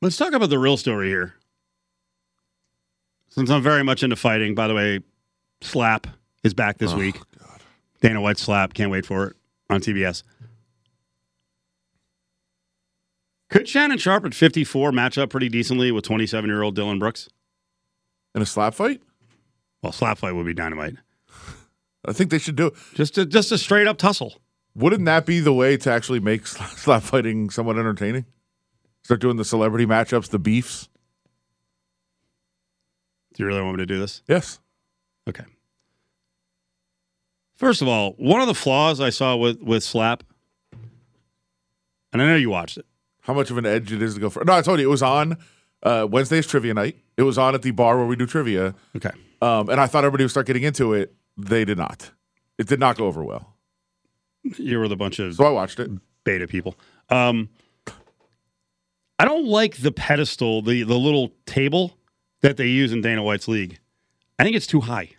[0.02, 1.36] Let's talk about the real story here.
[3.30, 5.00] Since I'm very much into fighting, by the way,
[5.62, 6.08] Slap
[6.44, 7.20] is back this oh, week.
[8.02, 9.36] Dana White Slap, can't wait for it
[9.70, 10.24] on TBS.
[13.50, 17.30] Could Shannon Sharpe at 54 match up pretty decently with 27 year old Dillon Brooks?
[18.34, 19.02] In a slap fight,
[19.84, 20.96] Well, slap fight would be dynamite.
[22.06, 22.74] I think they should do it.
[22.96, 24.36] Just a, just a straight up tussle.
[24.74, 28.26] Wouldn't that be the way to actually make slap fighting somewhat entertaining?
[29.04, 30.88] Start doing the celebrity matchups, the beefs.
[33.34, 34.22] Do you really want me to do this?
[34.28, 34.60] Yes.
[35.30, 35.44] Okay.
[37.56, 40.24] First of all, one of the flaws I saw with with Slap,
[42.12, 42.86] and I know you watched it.
[43.22, 44.44] How much of an edge it is to go for?
[44.44, 45.38] No, I told you it was on
[45.84, 46.98] uh, Wednesday's trivia night.
[47.18, 49.12] It was on at the bar where we do trivia, Okay.
[49.44, 51.14] um, and I thought everybody would start getting into it.
[51.38, 52.12] They did not.
[52.58, 53.56] It did not go over well.
[54.44, 55.92] You were the bunch of So I watched it.
[56.24, 56.76] beta people.
[57.10, 57.50] Um,
[59.20, 61.96] I don't like the pedestal, the the little table
[62.42, 63.78] that they use in Dana White's league.
[64.42, 65.12] I think it's too high.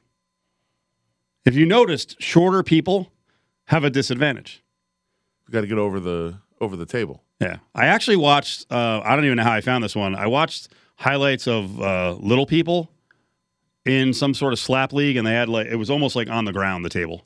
[1.45, 3.13] If you noticed, shorter people
[3.67, 4.65] have a disadvantage.
[5.47, 7.23] We got to get over the over the table.
[7.39, 8.67] Yeah, I actually watched.
[8.69, 10.17] Uh, I don't even know how I found this one.
[10.17, 12.91] I watched highlights of uh, little people
[13.85, 16.45] in some sort of slap league, and they had like it was almost like on
[16.45, 17.25] the ground the table.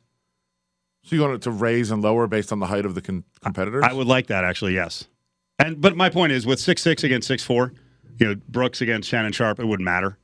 [1.04, 3.24] So you want it to raise and lower based on the height of the con-
[3.42, 3.84] competitors?
[3.88, 4.74] I would like that actually.
[4.74, 5.08] Yes,
[5.58, 7.72] and but my point is with six six against six four,
[8.18, 10.18] you know Brooks against Shannon Sharpe, it wouldn't matter.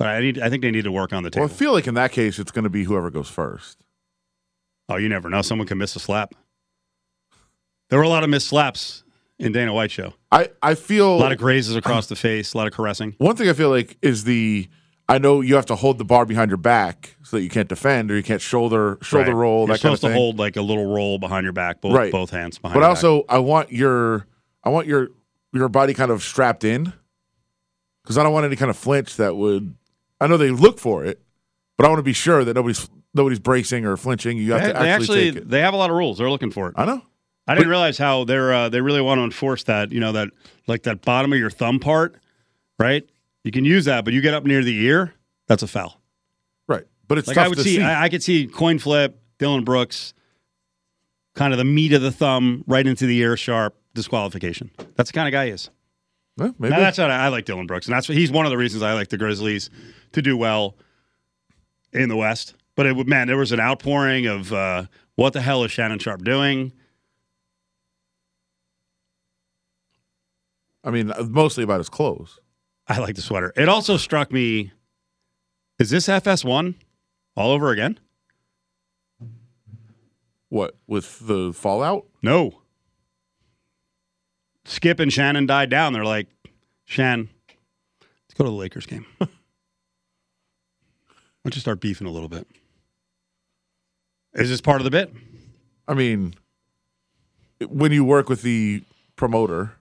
[0.00, 0.38] But I need.
[0.40, 1.54] I think they need to work on the well, table.
[1.54, 3.76] I feel like in that case, it's going to be whoever goes first.
[4.88, 5.42] oh, you never know.
[5.42, 6.34] Someone can miss a slap.
[7.90, 9.04] There were a lot of missed slaps
[9.38, 10.14] in Dana White show.
[10.32, 12.54] I I feel A lot of grazes across the face.
[12.54, 13.14] A lot of caressing.
[13.18, 14.68] One thing I feel like is the
[15.06, 17.68] I know you have to hold the bar behind your back so that you can't
[17.68, 19.36] defend or you can't shoulder shoulder Right.
[19.36, 21.82] roll You're that kind of supposed to hold like a little roll behind your back,
[21.82, 22.10] both Right.
[22.10, 22.74] both hands behind.
[22.74, 24.26] but your also I want your
[24.64, 25.08] I want your
[25.52, 26.94] your body kind of strapped in
[28.02, 29.74] because I don't want any kind of flinch that would.
[30.20, 31.20] I know they look for it,
[31.78, 34.36] but I want to be sure that nobody's nobody's bracing or flinching.
[34.38, 35.48] You have They, to actually, they actually take it.
[35.50, 36.18] they have a lot of rules.
[36.18, 36.74] They're looking for it.
[36.76, 37.02] I know.
[37.46, 39.90] I didn't realize how they're uh, they really want to enforce that.
[39.92, 40.28] You know that
[40.66, 42.14] like that bottom of your thumb part,
[42.78, 43.08] right?
[43.44, 45.14] You can use that, but you get up near the ear,
[45.48, 46.00] that's a foul.
[46.68, 47.82] Right, but it's Like tough I would to see, see.
[47.82, 50.12] I, I could see coin flip, Dillon Brooks,
[51.34, 54.70] kind of the meat of the thumb right into the ear, sharp disqualification.
[54.94, 55.70] That's the kind of guy he is.
[56.36, 56.70] Maybe.
[56.70, 58.56] Now, that's what I, I like Dillon Brooks, and that's what, he's one of the
[58.56, 59.68] reasons I like the Grizzlies
[60.12, 60.76] to do well
[61.92, 62.54] in the West.
[62.76, 64.84] But it would man, there was an outpouring of uh,
[65.16, 66.72] what the hell is Shannon Sharpe doing?
[70.82, 72.40] I mean, mostly about his clothes.
[72.88, 73.52] I like the sweater.
[73.54, 74.72] It also struck me:
[75.78, 76.74] is this FS1
[77.36, 77.98] all over again?
[80.48, 82.06] What with the fallout?
[82.22, 82.59] No.
[84.64, 85.92] Skip and Shannon died down.
[85.92, 86.28] They're like,
[86.84, 87.28] Shan,
[88.00, 89.06] let's go to the Lakers game.
[89.18, 89.26] Why
[91.44, 92.46] don't you start beefing a little bit?
[94.34, 95.12] Is this part of the bit?
[95.88, 96.34] I mean,
[97.68, 98.82] when you work with the
[99.16, 99.72] promoter,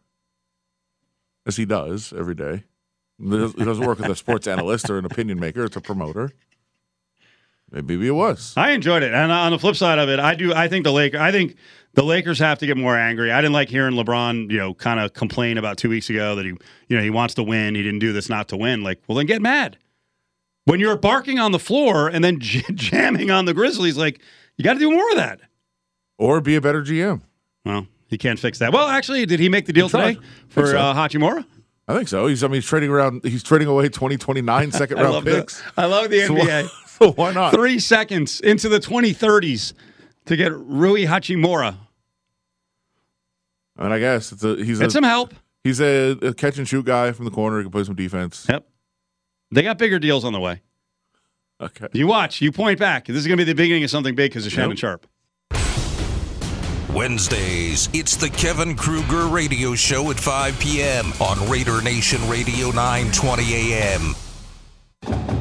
[1.45, 2.63] as he does every day,
[3.19, 5.65] he doesn't work with a sports analyst or an opinion maker.
[5.65, 6.31] It's a promoter.
[7.71, 8.53] Maybe it was.
[8.57, 10.53] I enjoyed it, and on the flip side of it, I do.
[10.53, 11.19] I think the Lakers.
[11.21, 11.55] I think
[11.93, 13.31] the Lakers have to get more angry.
[13.31, 16.45] I didn't like hearing LeBron, you know, kind of complain about two weeks ago that
[16.45, 16.51] he,
[16.87, 17.75] you know, he wants to win.
[17.75, 18.83] He didn't do this not to win.
[18.83, 19.77] Like, well, then get mad.
[20.65, 24.21] When you're barking on the floor and then j- jamming on the Grizzlies, like
[24.57, 25.39] you got to do more of that.
[26.17, 27.21] Or be a better GM.
[27.65, 28.71] Well, he can't fix that.
[28.73, 30.17] Well, actually, did he make the deal today
[30.49, 30.77] for so.
[30.77, 31.45] uh, Hachimura?
[31.87, 32.27] I think so.
[32.27, 35.59] He's I mean he's trading around he's trading away 2029 second round picks.
[35.61, 36.63] the I love the So NBA.
[36.63, 37.53] why- so why not?
[37.53, 39.73] Three seconds into the 2030s
[40.29, 41.75] to get Rui Hachimura.
[43.77, 45.33] And I guess it's a he's Get a some help.
[45.63, 47.57] he's a, a catch and shoot guy from the corner.
[47.59, 48.45] He can play some defense.
[48.49, 48.65] Yep.
[49.51, 50.61] They got bigger deals on the way.
[51.61, 51.87] Okay.
[51.93, 53.05] You watch, you point back.
[53.05, 54.77] This is going to be the beginning of something big because of Shannon Yep.
[54.79, 55.07] Sharpe.
[56.93, 61.11] Wednesdays, it's the Kevin Kruger Radio Show at 5 p.m.
[61.21, 65.38] on Raider Nation Radio 920 a.m.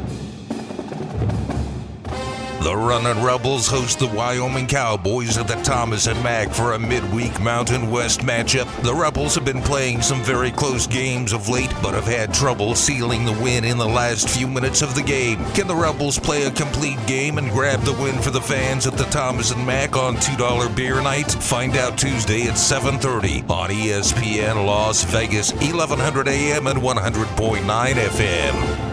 [2.60, 7.40] The Runnin' Rebels host the Wyoming Cowboys at the Thomas and Mack for a midweek
[7.40, 8.66] Mountain West matchup.
[8.82, 12.74] The Rebels have been playing some very close games of late, but have had trouble
[12.74, 15.38] sealing the win in the last few minutes of the game.
[15.54, 18.94] Can the Rebels play a complete game and grab the win for the fans at
[18.94, 21.30] the Thomas and Mack on $2 beer night?
[21.30, 28.87] Find out Tuesday at 7:30 on ESPN Las Vegas, 1100 AM and 100.9 FM.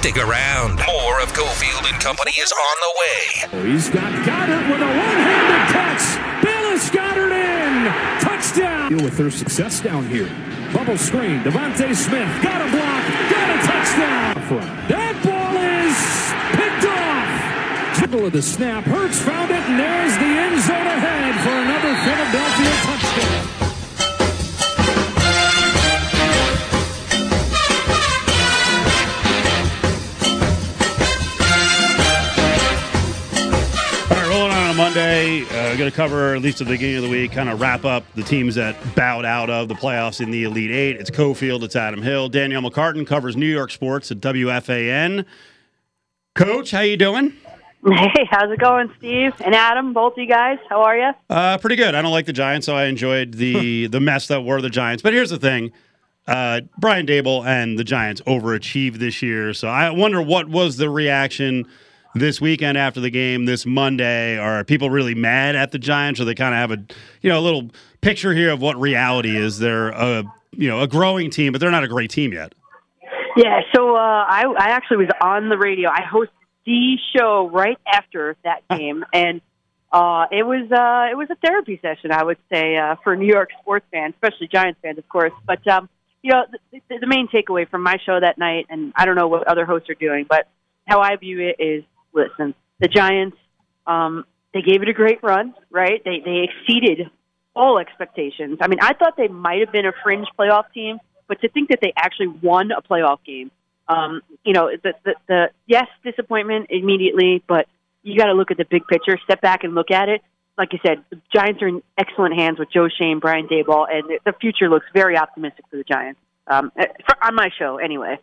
[0.00, 0.80] Stick around.
[0.86, 3.18] More of Cofield and Company is on the way.
[3.52, 6.16] Oh, he's got Goedert with a one-handed catch.
[6.42, 7.84] Dallas Goedert in.
[8.18, 8.96] Touchdown.
[8.96, 10.30] Deal with their success down here.
[10.72, 11.40] Bubble screen.
[11.40, 13.04] DeVonta Smith got a block.
[13.28, 14.88] Got a touchdown.
[14.88, 15.92] That ball is
[16.56, 17.98] picked off.
[17.98, 18.84] Dribble of the snap.
[18.84, 23.59] Hurts found it, and there's the end zone ahead for another Philadelphia touchdown.
[34.90, 35.42] Monday.
[35.42, 37.84] Uh, going to cover, at least at the beginning of the week, kind of wrap
[37.84, 40.96] up the teams that bowed out of the playoffs in the Elite Eight.
[40.96, 42.28] It's Cofield, it's Adam Hill.
[42.28, 45.24] Danielle McCartan covers New York sports at WFAN.
[46.34, 47.34] Coach, how you doing?
[47.82, 49.94] Hey, how's it going, Steve and Adam?
[49.94, 51.12] Both you guys, how are you?
[51.30, 51.94] Uh, pretty good.
[51.94, 55.02] I don't like the Giants, so I enjoyed the the mess that were the Giants.
[55.02, 55.72] But here's the thing:
[56.26, 59.54] uh, Brian Daboll and the Giants overachieved this year.
[59.54, 61.66] So I wonder what was the reaction
[62.14, 64.38] this weekend after the game this Monday.
[64.38, 67.38] Are people really mad at the Giants, or they kind of have a you know
[67.38, 67.70] a little
[68.00, 69.58] picture here of what reality is?
[69.58, 72.54] They're a you know a growing team, but they're not a great team yet.
[73.36, 75.88] Yeah, so uh, I, I actually was on the radio.
[75.88, 76.28] I hosted
[76.66, 79.40] the show right after that game, and
[79.92, 83.26] uh, it was uh, it was a therapy session, I would say, uh, for New
[83.26, 85.32] York sports fans, especially Giants fans, of course.
[85.46, 85.88] But um,
[86.22, 89.16] you know, the, the, the main takeaway from my show that night, and I don't
[89.16, 90.48] know what other hosts are doing, but
[90.86, 93.36] how I view it is, listen, the Giants,
[93.86, 96.02] um, they gave it a great run, right?
[96.04, 97.10] They they exceeded
[97.54, 98.58] all expectations.
[98.60, 100.98] I mean, I thought they might have been a fringe playoff team,
[101.28, 103.50] but to think that they actually won a playoff game,
[103.88, 107.66] um, you know, the, the, the yes, disappointment immediately, but
[108.02, 110.22] you got to look at the big picture, step back and look at it.
[110.56, 114.20] Like you said, the Giants are in excellent hands with Joe Schoen, Brian Daboll, and
[114.24, 116.20] the- future looks very optimistic for the Giants.
[116.46, 118.18] Um, eh, for, on my show, anyway.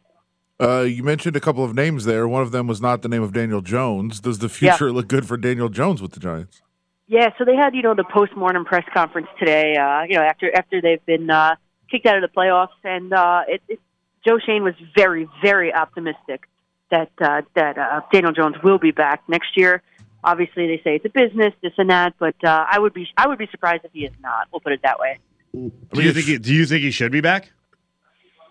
[0.60, 2.28] Uh, you mentioned a couple of names there.
[2.28, 4.20] One of them was not the name of Daniel Jones.
[4.20, 6.62] Does the future look good for Daniel Jones with the Giants?
[7.08, 9.76] Yeah, so they had you know the post mortem press conference today.
[9.78, 11.56] Uh, you know after after they've been uh,
[11.90, 13.80] kicked out of the playoffs, and uh, it, it,
[14.28, 16.48] Joe Schoen was very very optimistic
[16.92, 19.84] that uh, that uh, Daniel Jones will be back next year.
[20.24, 23.28] Obviously, they say it's a business, this and that, but uh, I would be I
[23.28, 24.48] would be surprised if he is not.
[24.52, 25.20] We'll put it that way.
[25.54, 27.52] Do you think he, do you think he should be back?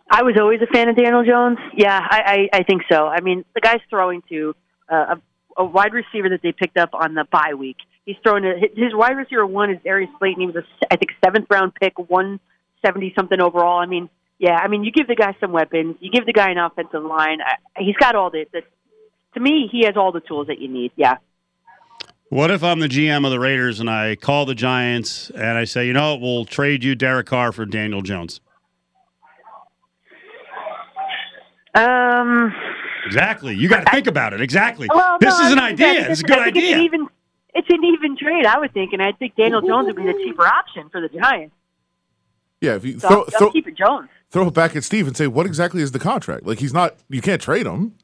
[0.09, 1.59] I was always a fan of Daniel Jones.
[1.77, 3.07] Yeah, I, I, I think so.
[3.07, 4.55] I mean, the guy's throwing to
[4.91, 7.77] uh, a, a wide receiver that they picked up on the bye week.
[8.05, 10.41] He's throwing to his wide receiver one is Darius Slayton.
[10.41, 12.39] He was a I think seventh round pick, one
[12.85, 13.81] seventy something overall.
[13.81, 16.51] I mean, yeah, I mean, you give the guy some weapons, you give the guy
[16.51, 17.39] an offensive line.
[17.41, 18.63] I, he's got all the, the.
[19.35, 20.93] To me, he has all the tools that you need.
[20.97, 21.17] Yeah.
[22.29, 25.65] What if I'm the GM of the Raiders and I call the Giants and I
[25.65, 28.41] say, you know, we'll trade you Derek Carr for Daniel Jones?
[31.77, 32.55] Um.
[33.05, 33.55] Exactly.
[33.55, 34.41] You got to think about it.
[34.41, 34.89] Exactly.
[34.93, 36.11] Well, this no, is I an idea.
[36.11, 36.77] It's a good I think It's idea.
[36.79, 37.09] an even,
[37.55, 40.13] it's an even trade, I would think, and I think Daniel Jones would be the
[40.15, 41.55] cheaper option for the Giants.
[42.61, 44.09] Yeah, if you So throw I'll, throw, I'll keep it Jones.
[44.31, 46.45] throw it back at Steve and say, what exactly is the contract?
[46.47, 47.95] Like he's not, you can't trade him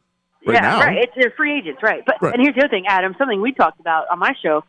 [0.46, 0.80] right yeah, now.
[0.80, 0.98] right.
[0.98, 2.04] It's they're free agents, right?
[2.06, 2.34] But Right.
[2.34, 3.16] and here's the other thing, Adam.
[3.18, 4.62] Something we talked about on my show.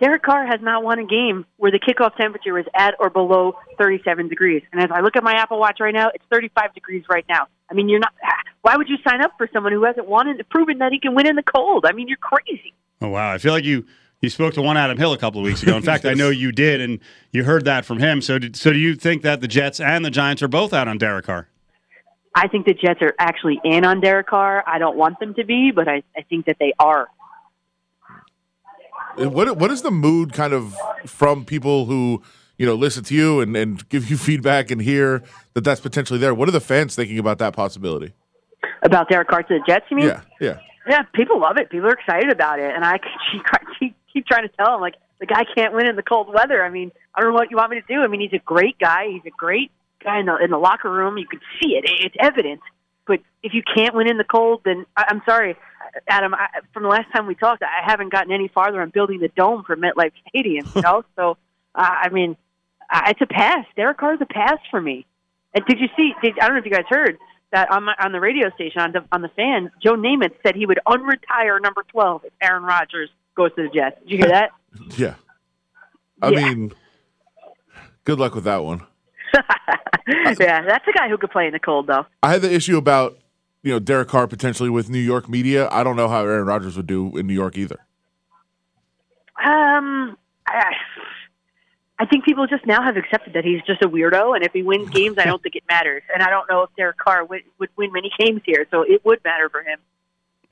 [0.00, 3.54] Derek Carr has not won a game where the kickoff temperature was at or below
[3.78, 4.62] 37 degrees.
[4.72, 7.46] And as I look at my Apple Watch right now, it's 35 degrees right now.
[7.70, 8.12] I mean, you're not.
[8.60, 11.14] Why would you sign up for someone who hasn't won and proven that he can
[11.14, 11.86] win in the cold?
[11.86, 12.74] I mean, you're crazy.
[13.00, 13.32] Oh wow!
[13.32, 13.86] I feel like you
[14.20, 15.76] you spoke to one Adam Hill a couple of weeks ago.
[15.76, 17.00] In fact, I know you did, and
[17.32, 18.20] you heard that from him.
[18.20, 20.88] So, did, so do you think that the Jets and the Giants are both out
[20.88, 21.48] on Derek Carr?
[22.34, 24.62] I think the Jets are actually in on Derek Carr.
[24.66, 27.08] I don't want them to be, but I, I think that they are.
[29.20, 30.74] Uh, What what is the mood kind of
[31.06, 32.22] from people who
[32.58, 35.22] you know listen to you and, and give you feedback and hear
[35.54, 36.34] that that's potentially there?
[36.34, 38.12] What are the fans thinking about that possibility?
[38.82, 40.06] About Derek Carr to the Jets, you mean?
[40.06, 40.58] Yeah, yeah.
[40.88, 41.70] Yeah, people love it.
[41.70, 42.98] People are excited about it, and I
[43.32, 43.42] keep,
[43.80, 46.64] keep, keep trying to tell them like the guy can't win in the cold weather.
[46.64, 48.00] I mean, I don't know what you want me to do.
[48.02, 49.08] I mean, he's a great guy.
[49.10, 49.72] He's a great
[50.04, 51.18] guy in the in the locker room.
[51.18, 52.60] You can see it; it's evident.
[53.06, 55.56] But if you can't win in the cold, then I, I'm sorry,
[56.08, 56.34] Adam.
[56.34, 59.28] I, from the last time we talked, I haven't gotten any farther on building the
[59.28, 60.66] dome for MetLife Stadium.
[60.74, 61.36] You know, so
[61.74, 62.36] uh, I mean,
[62.92, 63.64] uh, it's a pass.
[63.76, 65.06] Derek Carr's a pass for me.
[65.54, 66.12] And did you see?
[66.22, 67.18] Did, I don't know if you guys heard
[67.52, 69.70] that on my, on the radio station on the on the fan.
[69.82, 73.98] Joe Namath said he would unretire number twelve if Aaron Rodgers goes to the Jets.
[74.00, 74.50] Did you hear that?
[74.98, 75.14] Yeah.
[76.20, 76.52] I Yeah.
[76.52, 76.72] mean,
[78.04, 78.82] good luck with that one.
[80.40, 82.06] Yeah, that's a guy who could play in the cold, though.
[82.22, 83.18] I had the issue about
[83.62, 85.68] you know Derek Carr potentially with New York media.
[85.70, 87.80] I don't know how Aaron Rodgers would do in New York either.
[89.44, 90.16] Um,
[90.46, 90.72] I,
[91.98, 94.62] I think people just now have accepted that he's just a weirdo, and if he
[94.62, 96.02] wins games, I don't think it matters.
[96.12, 99.04] And I don't know if Derek Carr would, would win many games here, so it
[99.04, 99.78] would matter for him.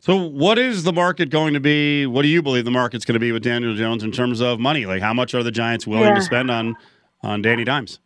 [0.01, 2.05] So, what is the market going to be?
[2.05, 4.61] What do you believe the market's going to be with Daniel Jones in terms of
[4.61, 4.85] money?
[4.85, 6.15] Like, how much are the Giants willing Yeah.
[6.17, 6.77] to spend on
[7.23, 8.01] on Danny Dimes?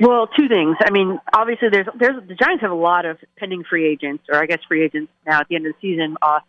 [0.00, 0.76] Well, two things.
[0.80, 4.36] I mean, obviously, there's there's the Giants have a lot of pending free agents, or
[4.36, 6.16] I guess free agents now at the end of the season.
[6.22, 6.40] Uh,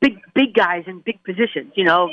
[0.00, 1.72] big big guys in big positions.
[1.74, 2.10] You know,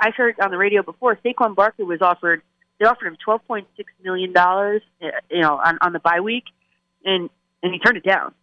[0.00, 2.42] I heard on the radio before Saquon Barkley was offered.
[2.80, 4.82] They offered him twelve point six million dollars.
[5.30, 6.44] You know, on on the bye week,
[7.04, 7.30] and
[7.62, 8.34] and he turned it down.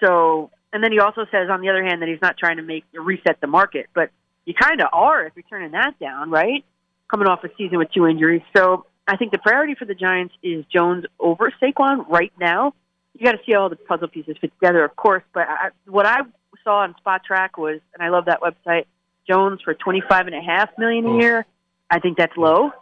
[0.00, 2.62] So, and then he also says on the other hand that he's not trying to
[2.62, 4.10] make reset the market, but
[4.44, 6.64] you kind of are if you're turning that down, right?
[7.10, 10.34] Coming off a season with two injuries, so I think the priority for the Giants
[10.42, 12.74] is Jones over Saquon right now.
[13.12, 15.22] You got to see how all the puzzle pieces fit together, of course.
[15.32, 16.20] But I, what I
[16.64, 18.86] saw on Spotrac was, and I love that website,
[19.28, 21.46] Jones for twenty five and a half million a year.
[21.90, 22.72] I think that's low.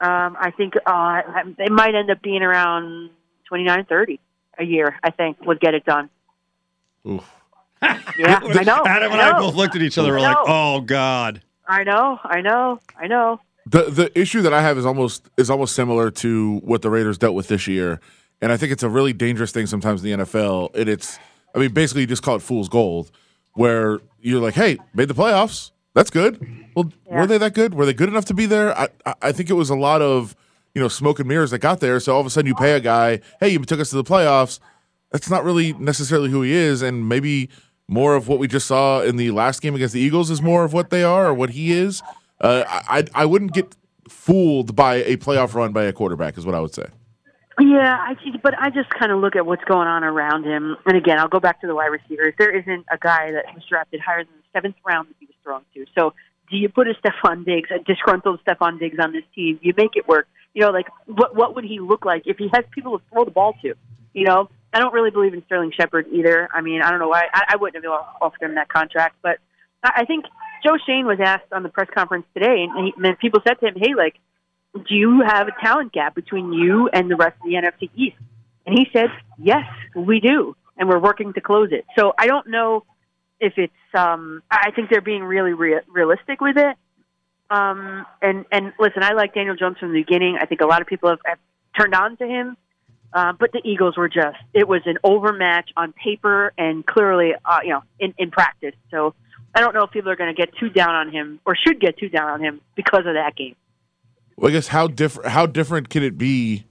[0.00, 1.22] Um, I think uh,
[1.56, 3.10] they might end up being around
[3.46, 4.20] twenty nine thirty
[4.58, 4.98] a year.
[5.02, 6.10] I think would get it done.
[7.06, 7.24] Oof.
[8.18, 8.82] Yeah, I know.
[8.84, 10.10] Adam and I I both looked at each other.
[10.10, 12.18] We're like, "Oh God." I know.
[12.24, 12.80] I know.
[12.98, 13.40] I know.
[13.70, 17.18] The the issue that I have is almost is almost similar to what the Raiders
[17.18, 18.00] dealt with this year,
[18.40, 20.74] and I think it's a really dangerous thing sometimes in the NFL.
[20.74, 21.18] And it's,
[21.54, 23.10] I mean, basically you just call it fool's gold,
[23.54, 26.40] where you're like, hey, made the playoffs, that's good.
[26.74, 27.74] Well, were they that good?
[27.74, 28.76] Were they good enough to be there?
[28.78, 30.34] I I- I think it was a lot of
[30.74, 31.98] you know smoke and mirrors that got there.
[32.00, 34.04] So all of a sudden you pay a guy, hey, you took us to the
[34.04, 34.60] playoffs.
[35.10, 37.48] That's not really necessarily who he is, and maybe
[37.88, 40.62] more of what we just saw in the last game against the Eagles is more
[40.64, 42.02] of what they are or what he is.
[42.40, 43.74] Uh, I I wouldn't get
[44.08, 46.86] fooled by a playoff run by a quarterback, is what I would say.
[47.60, 50.76] Yeah, I but I just kind of look at what's going on around him.
[50.86, 52.34] And again, I'll go back to the wide receivers.
[52.38, 55.34] There isn't a guy that was drafted higher than the seventh round that he was
[55.42, 55.84] thrown to.
[55.98, 56.14] So,
[56.50, 59.58] do you put a Stefon Diggs, a disgruntled Stefon Diggs, on this team?
[59.60, 60.28] You make it work.
[60.54, 63.24] You know, like what what would he look like if he has people to throw
[63.24, 63.74] the ball to?
[64.14, 66.48] You know, I don't really believe in Sterling Shepard either.
[66.54, 69.38] I mean, I don't know why I, I wouldn't have offered him that contract, but
[69.82, 70.26] I think
[70.64, 73.66] Joe Schoen was asked on the press conference today, and, he, and people said to
[73.66, 74.16] him, "Hey, like,
[74.74, 78.16] do you have a talent gap between you and the rest of the NFC East?"
[78.66, 82.48] And he said, "Yes, we do, and we're working to close it." So I don't
[82.48, 82.84] know
[83.40, 83.72] if it's.
[83.94, 86.76] Um, I think they're being really rea- realistic with it.
[87.50, 90.38] Um, and and listen, I like Daniel Jones from the beginning.
[90.40, 91.38] I think a lot of people have, have
[91.78, 92.56] turned on to him.
[93.12, 97.60] Uh, but the Eagles were just, it was an overmatch on paper and clearly, uh,
[97.62, 98.74] you know, in, in practice.
[98.90, 99.14] So
[99.58, 101.80] I don't know if people are going to get too down on him or should
[101.80, 103.56] get too down on him because of that game.
[104.36, 106.64] Well, I guess how different how different can it be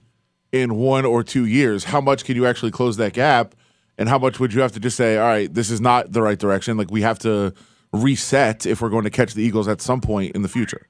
[0.52, 1.84] in one or two years?
[1.84, 3.54] How much can you actually close that gap,
[3.98, 6.22] and how much would you have to just say, all right, this is not the
[6.22, 6.78] right direction?
[6.78, 7.52] Like we have to
[7.92, 10.86] reset if we're going to catch the Eagles at some point in the future.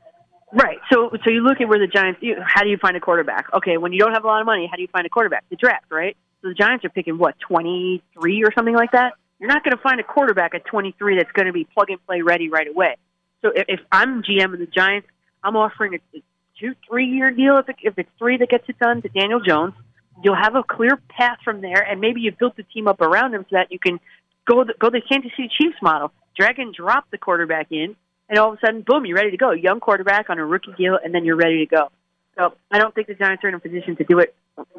[0.53, 0.79] Right.
[0.93, 2.21] So so you look at where the Giants.
[2.23, 3.53] You, how do you find a quarterback?
[3.55, 5.49] Okay, when you don't have a lot of money, how do you find a quarterback?
[5.51, 6.17] The draft, right?
[6.43, 9.15] So the Giants are picking what twenty three or something like that.
[9.39, 11.91] You're not going to find a quarterback at twenty three that's going to be plug
[11.91, 12.97] and play ready right away.
[13.43, 15.09] So if, if I'm GM of the Giants,
[15.43, 16.23] I'm offering a, a
[16.61, 17.57] two three year deal.
[17.59, 19.75] If it, if it's three that gets it done to Daniel Jones,
[20.23, 23.35] you'll have a clear path from there, and maybe you've built the team up around
[23.35, 24.01] him so that you can
[24.45, 27.95] go the, go the Kansas City Chiefs model, drag and drop the quarterback in
[28.29, 29.53] and all of a sudden, boom, you're ready to go.
[29.53, 31.91] Young quarterback on a rookie deal, and then you're ready to go.
[32.37, 34.35] So I don't think the Giants are in a position to do it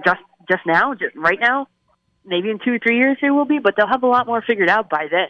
[0.06, 1.68] just just now, just right now.
[2.30, 4.42] Maybe in two or three years they will be, but they'll have a lot more
[4.42, 5.28] figured out by then.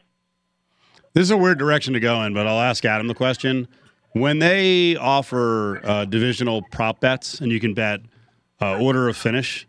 [1.14, 3.68] This is a weird direction to go in, but I'll ask Adam the question.
[4.12, 8.02] When they offer uh, divisional prop bets, and you can bet
[8.62, 9.68] uh, order of finish,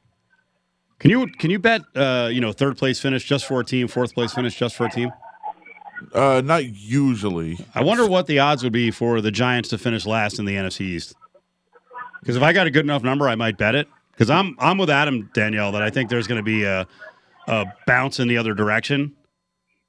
[0.98, 3.86] can you can you bet uh, you know third place finish just for a team,
[3.86, 5.10] fourth place finish just for a team?
[6.12, 7.58] Uh, not usually.
[7.74, 10.54] I wonder what the odds would be for the Giants to finish last in the
[10.54, 11.14] NFC East.
[12.20, 13.88] Because if I got a good enough number, I might bet it.
[14.12, 16.86] Because I'm I'm with Adam Danielle that I think there's going to be a,
[17.50, 19.16] a bounce in the other direction.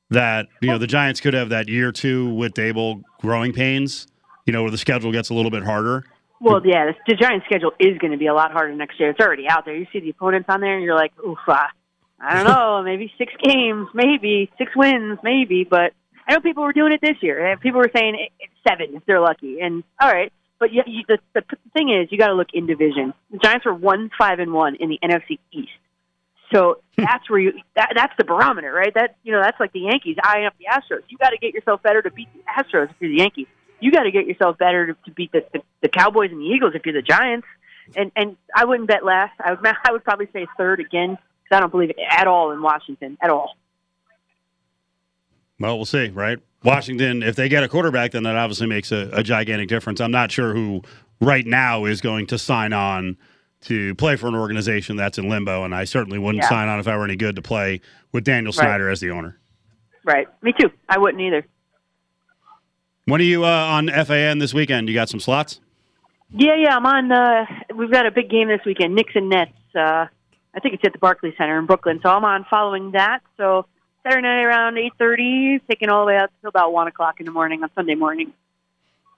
[0.10, 4.08] That you know the Giants could have that year two with Daboll growing pains.
[4.46, 6.04] You know where the schedule gets a little bit harder.
[6.42, 9.12] Well, yeah, the, the Giants' schedule is going to be a lot harder next year.
[9.12, 9.76] It's already out there.
[9.76, 11.68] You see the opponents on there, and you're like, oof, uh,
[12.20, 15.66] I don't know, maybe six games, maybe six wins, maybe.
[15.70, 15.94] But
[16.28, 17.46] I know people were doing it this year.
[17.46, 19.60] And people were saying it's seven if they're lucky.
[19.62, 21.44] And all right, but you, you, the, the
[21.74, 23.14] thing is, you got to look in division.
[23.32, 25.70] The Giants were one five and one in the NFC East.
[26.52, 28.94] So that's where you that, that's the barometer, right?
[28.94, 31.04] That you know that's like the Yankees eyeing up the Astros.
[31.08, 33.48] You got to get yourself better to beat the Astros if you're the Yankees.
[33.80, 36.46] You got to get yourself better to, to beat the, the the Cowboys and the
[36.46, 37.48] Eagles if you're the Giants.
[37.96, 39.34] And and I wouldn't bet last.
[39.44, 41.12] I would I would probably say third again
[41.44, 43.56] because I don't believe it at all in Washington at all.
[45.60, 46.40] Well, we'll see, right?
[46.64, 50.02] Washington, if they get a quarterback, then that obviously makes a, a gigantic difference.
[50.02, 50.82] I'm not sure who
[51.20, 53.18] right now is going to sign on
[53.62, 56.50] to play for an organization that's in limbo, and I certainly wouldn't Yeah.
[56.50, 57.82] sign on if I were any good to play
[58.12, 58.66] with Daniel Right.
[58.66, 59.38] Snyder as the owner.
[60.04, 60.28] Right.
[60.42, 60.72] Me too.
[60.90, 61.46] I wouldn't either.
[63.06, 64.88] When are you uh, on FAN this weekend?
[64.90, 65.60] You got some slots?
[66.34, 66.76] Yeah, yeah.
[66.76, 67.12] I'm on.
[67.12, 67.46] Uh,
[67.76, 68.96] we've got a big game this weekend.
[68.96, 69.52] Knicks and Nets.
[69.76, 70.06] Uh,
[70.54, 72.00] I think it's at the Barclays Center in Brooklyn.
[72.04, 73.20] So I'm on following that.
[73.38, 73.66] So
[74.04, 77.26] Saturday night around eight thirty, taking all the way out till about one o'clock in
[77.26, 78.34] the morning on Sunday morning.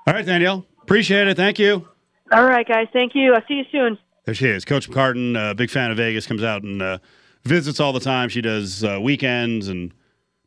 [0.07, 0.65] All right, Danielle.
[0.81, 1.37] Appreciate it.
[1.37, 1.87] Thank you.
[2.31, 2.87] All right, guys.
[2.91, 3.33] Thank you.
[3.33, 3.97] I'll see you soon.
[4.25, 4.63] There she is.
[4.63, 6.97] Coach McCartan, uh, big fan of Vegas, comes out and uh,
[7.43, 8.29] visits all the time.
[8.29, 9.93] She does uh, weekends and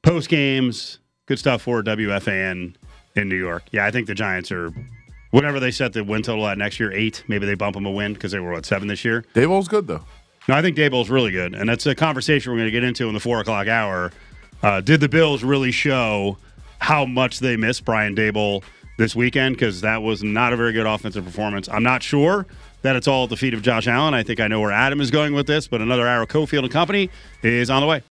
[0.03, 0.99] post games.
[1.27, 2.75] Good stuff for WFAN
[3.17, 3.65] in New York.
[3.73, 4.73] Yeah, I think the Giants are,
[5.31, 7.23] whatever they set the win total at next year, eight.
[7.29, 9.25] Maybe they bump them a win because they were, what, seven this year?
[9.35, 10.05] Daboll's good, though.
[10.49, 11.55] No, I think Daboll's really good.
[11.55, 14.13] And that's a conversation we're going to get into in the four o'clock hour.
[14.63, 16.39] Uh, did the Bills really show
[16.79, 18.63] how much they missed Brian Daboll
[18.97, 19.57] this weekend?
[19.57, 21.69] Because that was not a very good offensive performance.
[21.69, 22.47] I'm not sure
[22.83, 24.15] that it's all at the feet of Josh Allen.
[24.15, 26.71] I think I know where Adam is going with this, but another hour, Cofield and
[26.71, 27.11] Company
[27.43, 28.03] is on the way.